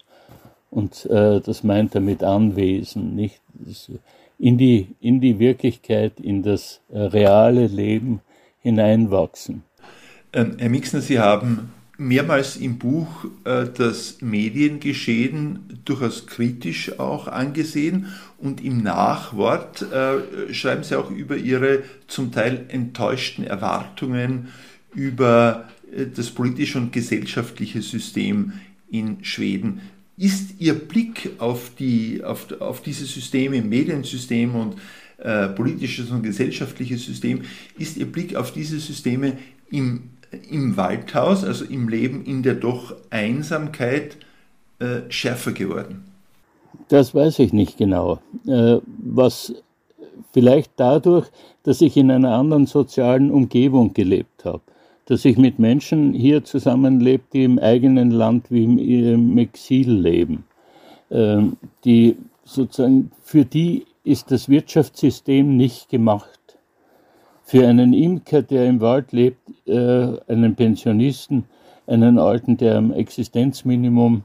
Und 0.71 1.05
äh, 1.07 1.41
das 1.41 1.63
meint 1.63 1.93
er 1.95 2.01
mit 2.01 2.23
Anwesen, 2.23 3.15
nicht? 3.15 3.41
In 4.41 4.57
die, 4.57 4.95
in 4.99 5.21
die 5.21 5.37
Wirklichkeit, 5.37 6.19
in 6.19 6.41
das 6.41 6.81
äh, 6.89 6.97
reale 6.97 7.67
Leben 7.67 8.21
hineinwachsen. 8.57 9.61
Ähm, 10.33 10.55
Herr 10.57 10.69
Mixner, 10.69 11.01
Sie 11.01 11.19
haben 11.19 11.71
mehrmals 12.01 12.57
im 12.57 12.79
Buch 12.79 13.25
äh, 13.43 13.67
das 13.77 14.17
Mediengeschehen 14.21 15.81
durchaus 15.85 16.25
kritisch 16.25 16.97
auch 16.99 17.27
angesehen 17.27 18.07
und 18.39 18.63
im 18.63 18.81
Nachwort 18.81 19.85
äh, 19.91 20.51
schreiben 20.51 20.83
Sie 20.83 20.97
auch 20.97 21.11
über 21.11 21.37
Ihre 21.37 21.83
zum 22.07 22.31
Teil 22.31 22.65
enttäuschten 22.69 23.45
Erwartungen 23.45 24.47
über 24.95 25.69
äh, 25.95 26.07
das 26.07 26.31
politische 26.31 26.79
und 26.79 26.91
gesellschaftliche 26.91 27.83
System 27.83 28.53
in 28.89 29.23
Schweden. 29.23 29.81
Ist 30.21 30.59
Ihr 30.59 30.75
Blick 30.75 31.31
auf, 31.39 31.71
die, 31.79 32.23
auf, 32.23 32.45
auf 32.61 32.83
diese 32.83 33.05
Systeme, 33.05 33.59
Mediensystem 33.59 34.53
und 34.53 34.75
äh, 35.17 35.47
politisches 35.47 36.11
und 36.11 36.21
gesellschaftliches 36.21 37.05
System, 37.05 37.41
ist 37.79 37.97
Ihr 37.97 38.05
Blick 38.05 38.35
auf 38.35 38.53
diese 38.53 38.79
Systeme 38.79 39.39
im, 39.71 40.11
im 40.47 40.77
Waldhaus, 40.77 41.43
also 41.43 41.65
im 41.65 41.89
Leben 41.89 42.23
in 42.23 42.43
der 42.43 42.53
doch 42.53 42.95
Einsamkeit, 43.09 44.15
äh, 44.77 45.09
schärfer 45.09 45.53
geworden? 45.53 46.03
Das 46.89 47.15
weiß 47.15 47.39
ich 47.39 47.51
nicht 47.51 47.79
genau. 47.79 48.19
Äh, 48.45 48.77
was 48.99 49.55
vielleicht 50.33 50.73
dadurch, 50.75 51.29
dass 51.63 51.81
ich 51.81 51.97
in 51.97 52.11
einer 52.11 52.35
anderen 52.35 52.67
sozialen 52.67 53.31
Umgebung 53.31 53.95
gelebt 53.95 54.45
habe 54.45 54.61
dass 55.11 55.25
ich 55.25 55.37
mit 55.37 55.59
Menschen 55.59 56.13
hier 56.13 56.45
zusammenlebe, 56.45 57.25
die 57.33 57.43
im 57.43 57.59
eigenen 57.59 58.11
Land 58.11 58.49
wie 58.49 58.63
im 58.63 59.37
Exil 59.37 59.91
leben. 59.91 60.45
Ähm, 61.11 61.57
die 61.83 62.15
sozusagen, 62.45 63.11
für 63.21 63.43
die 63.43 63.85
ist 64.05 64.31
das 64.31 64.47
Wirtschaftssystem 64.47 65.57
nicht 65.57 65.89
gemacht. 65.89 66.39
Für 67.43 67.67
einen 67.67 67.91
Imker, 67.91 68.41
der 68.41 68.67
im 68.67 68.79
Wald 68.79 69.11
lebt, 69.11 69.41
äh, 69.67 70.13
einen 70.29 70.55
Pensionisten, 70.55 71.43
einen 71.87 72.17
Alten, 72.17 72.55
der 72.55 72.77
am 72.77 72.93
Existenzminimum 72.93 74.23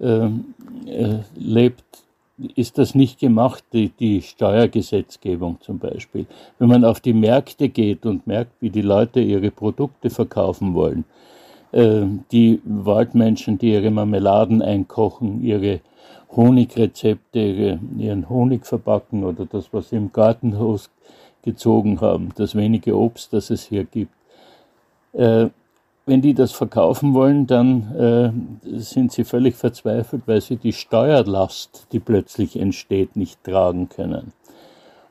ähm, 0.00 0.46
äh, 0.86 1.18
lebt, 1.36 1.84
ist 2.56 2.78
das 2.78 2.94
nicht 2.94 3.20
gemacht, 3.20 3.64
die, 3.72 3.90
die 3.90 4.22
Steuergesetzgebung 4.22 5.58
zum 5.60 5.78
Beispiel. 5.78 6.26
Wenn 6.58 6.68
man 6.68 6.84
auf 6.84 7.00
die 7.00 7.12
Märkte 7.12 7.68
geht 7.68 8.06
und 8.06 8.26
merkt, 8.26 8.52
wie 8.60 8.70
die 8.70 8.82
Leute 8.82 9.20
ihre 9.20 9.50
Produkte 9.50 10.10
verkaufen 10.10 10.74
wollen, 10.74 11.04
äh, 11.72 12.02
die 12.32 12.60
Waldmenschen, 12.64 13.58
die 13.58 13.72
ihre 13.72 13.90
Marmeladen 13.90 14.62
einkochen, 14.62 15.44
ihre 15.44 15.80
Honigrezepte, 16.30 17.38
ihre, 17.38 17.78
ihren 17.98 18.28
Honig 18.28 18.66
verbacken 18.66 19.24
oder 19.24 19.46
das, 19.46 19.72
was 19.72 19.90
sie 19.90 19.96
im 19.96 20.12
Gartenhaus 20.12 20.90
gezogen 21.42 22.00
haben, 22.00 22.30
das 22.36 22.56
wenige 22.56 22.96
Obst, 22.96 23.32
das 23.32 23.50
es 23.50 23.64
hier 23.64 23.84
gibt. 23.84 24.12
Äh, 25.12 25.50
wenn 26.06 26.20
die 26.20 26.34
das 26.34 26.52
verkaufen 26.52 27.14
wollen, 27.14 27.46
dann 27.46 27.94
äh, 27.96 28.78
sind 28.78 29.12
sie 29.12 29.24
völlig 29.24 29.54
verzweifelt, 29.54 30.22
weil 30.26 30.40
sie 30.40 30.56
die 30.56 30.72
Steuerlast, 30.72 31.86
die 31.92 32.00
plötzlich 32.00 32.58
entsteht, 32.58 33.16
nicht 33.16 33.42
tragen 33.42 33.88
können. 33.88 34.32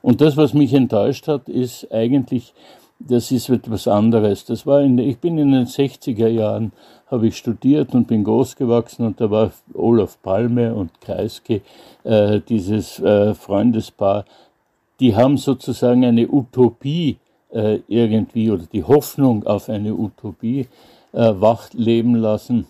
Und 0.02 0.22
das, 0.22 0.38
was 0.38 0.54
mich 0.54 0.74
enttäuscht 0.74 1.28
hat, 1.28 1.50
ist 1.50 1.92
eigentlich, 1.92 2.54
das 3.00 3.32
ist 3.32 3.50
etwas 3.50 3.88
anderes. 3.88 4.46
Das 4.46 4.68
war 4.68 4.82
in, 4.82 4.98
ich 5.00 5.18
bin 5.18 5.38
in 5.38 5.52
den 5.52 5.66
60er 5.66 6.28
Jahren, 6.28 6.74
habe 7.08 7.28
ich 7.28 7.38
studiert 7.38 7.94
und 7.96 8.08
bin 8.08 8.24
groß 8.24 8.56
gewachsen 8.56 9.06
und 9.06 9.20
da 9.22 9.32
war 9.32 9.52
Olaf 9.74 10.22
Palme 10.22 10.76
und 10.76 11.00
Kreisky, 11.02 11.62
äh, 12.04 12.40
dieses 12.42 13.00
äh, 13.00 13.34
Freundespaar, 13.34 14.26
die 15.00 15.16
haben 15.16 15.38
sozusagen 15.38 16.06
eine 16.06 16.28
Utopie 16.28 17.18
äh, 17.54 17.80
irgendwie 17.88 18.52
oder 18.52 18.64
die 18.72 18.84
Hoffnung 18.84 19.46
auf 19.46 19.70
eine 19.70 19.94
Utopie 19.94 20.68
äh, 21.14 21.34
wach 21.36 21.70
leben 21.74 22.16
lassen, 22.16 22.68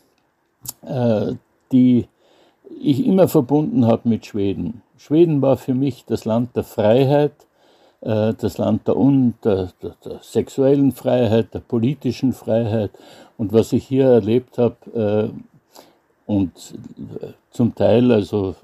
äh, 0.85 1.33
die 1.71 2.07
ich 2.81 3.05
immer 3.05 3.27
verbunden 3.27 3.85
habe 3.85 4.09
mit 4.09 4.25
Schweden. 4.25 4.81
Schweden 4.97 5.41
war 5.41 5.57
für 5.57 5.73
mich 5.73 6.05
das 6.05 6.25
Land 6.25 6.55
der 6.55 6.63
Freiheit, 6.63 7.33
äh, 8.01 8.33
das 8.33 8.57
Land 8.57 8.87
der, 8.87 8.97
Un 8.97 9.35
der, 9.43 9.69
der, 9.81 9.95
der, 10.03 10.19
sexuellen 10.21 10.91
Freiheit, 10.91 11.53
der 11.53 11.59
politischen 11.59 12.33
Freiheit. 12.33 12.91
Und 13.37 13.53
was 13.53 13.73
ich 13.73 13.87
hier 13.87 14.05
erlebt 14.05 14.57
habe, 14.57 15.31
äh, 15.33 15.39
und 16.25 16.53
zum 17.51 17.75
Teil 17.75 18.09
also 18.09 18.55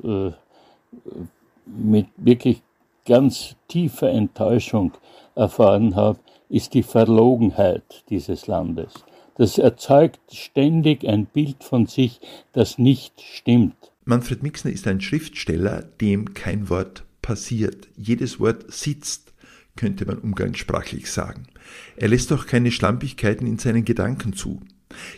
mit 1.66 2.08
wirklich 2.16 2.62
ganz 3.06 3.56
tiefer 3.68 4.10
Enttäuschung 4.10 4.94
erfahren 5.40 5.96
habe, 5.96 6.20
ist 6.50 6.74
die 6.74 6.84
Verlogenheit 6.84 8.04
dieses 8.10 8.48
Landes. 8.48 8.94
Das 9.36 9.58
erzeugt 9.58 10.20
ständig 10.34 11.08
ein 11.08 11.26
Bild 11.26 11.64
von 11.64 11.86
sich, 11.86 12.20
das 12.52 12.78
nicht 12.78 13.22
stimmt. 13.22 13.76
Manfred 14.04 14.44
Mixner 14.44 14.72
ist 14.72 14.88
ein 14.88 15.02
Schriftsteller, 15.02 15.84
dem 16.02 16.34
kein 16.34 16.70
Wort 16.70 17.06
passiert. 17.22 17.88
Jedes 17.96 18.40
Wort 18.40 18.72
sitzt, 18.74 19.34
könnte 19.76 20.06
man 20.06 20.18
umgangssprachlich 20.18 21.10
sagen. 21.10 21.48
Er 21.96 22.10
lässt 22.10 22.34
auch 22.34 22.48
keine 22.48 22.72
Schlampigkeiten 22.72 23.48
in 23.48 23.60
seinen 23.60 23.86
Gedanken 23.86 24.34
zu. 24.34 24.60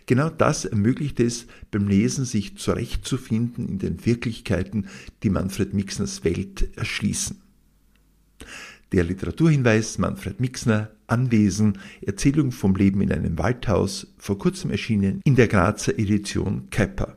Genau 0.06 0.30
das 0.30 0.66
ermöglicht 0.66 1.20
es, 1.20 1.48
beim 1.72 1.88
Lesen 1.88 2.26
sich 2.26 2.58
zurechtzufinden 2.58 3.68
in 3.68 3.80
den 3.80 4.06
Wirklichkeiten, 4.06 4.88
die 5.24 5.30
Manfred 5.30 5.74
Mixners 5.74 6.24
Welt 6.24 6.78
erschließen. 6.78 7.42
Der 8.92 9.06
Literaturhinweis 9.06 10.00
Manfred 10.00 10.42
Mixner, 10.42 10.92
Anwesen, 11.08 11.78
Erzählung 12.02 12.52
vom 12.52 12.76
Leben 12.76 13.00
in 13.02 13.14
einem 13.14 13.38
Waldhaus, 13.38 14.08
vor 14.18 14.38
kurzem 14.38 14.70
erschienen 14.70 15.22
in 15.24 15.36
der 15.36 15.48
Grazer 15.48 15.98
Edition 15.98 16.70
Kepper. 16.72 17.16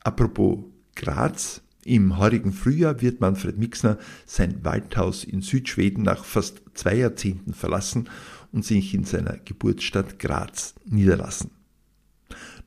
Apropos 0.00 0.64
Graz, 0.94 1.62
im 1.82 2.18
heurigen 2.18 2.52
Frühjahr 2.52 3.00
wird 3.00 3.22
Manfred 3.22 3.56
Mixner 3.56 3.96
sein 4.26 4.62
Waldhaus 4.64 5.24
in 5.24 5.40
Südschweden 5.40 6.04
nach 6.04 6.24
fast 6.24 6.60
zwei 6.74 6.96
Jahrzehnten 6.96 7.54
verlassen 7.54 8.10
und 8.52 8.66
sich 8.66 8.92
in 8.92 9.04
seiner 9.04 9.38
Geburtsstadt 9.38 10.18
Graz 10.18 10.74
niederlassen. 10.84 11.52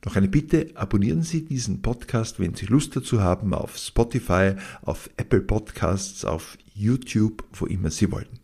Noch 0.03 0.15
eine 0.15 0.27
Bitte, 0.27 0.71
abonnieren 0.73 1.21
Sie 1.21 1.45
diesen 1.45 1.83
Podcast, 1.83 2.39
wenn 2.39 2.55
Sie 2.55 2.65
Lust 2.65 2.95
dazu 2.95 3.21
haben, 3.21 3.53
auf 3.53 3.77
Spotify, 3.77 4.55
auf 4.81 5.11
Apple 5.17 5.41
Podcasts, 5.41 6.25
auf 6.25 6.57
YouTube, 6.81 7.43
wo 7.53 7.65
immer 7.65 7.91
Sie 7.91 8.11
wollen. 8.11 8.39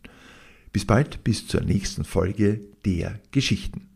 Bis 0.72 0.84
bald, 0.84 1.24
bis 1.24 1.46
zur 1.46 1.62
nächsten 1.62 2.04
Folge 2.04 2.60
der 2.84 3.20
Geschichten. 3.32 3.87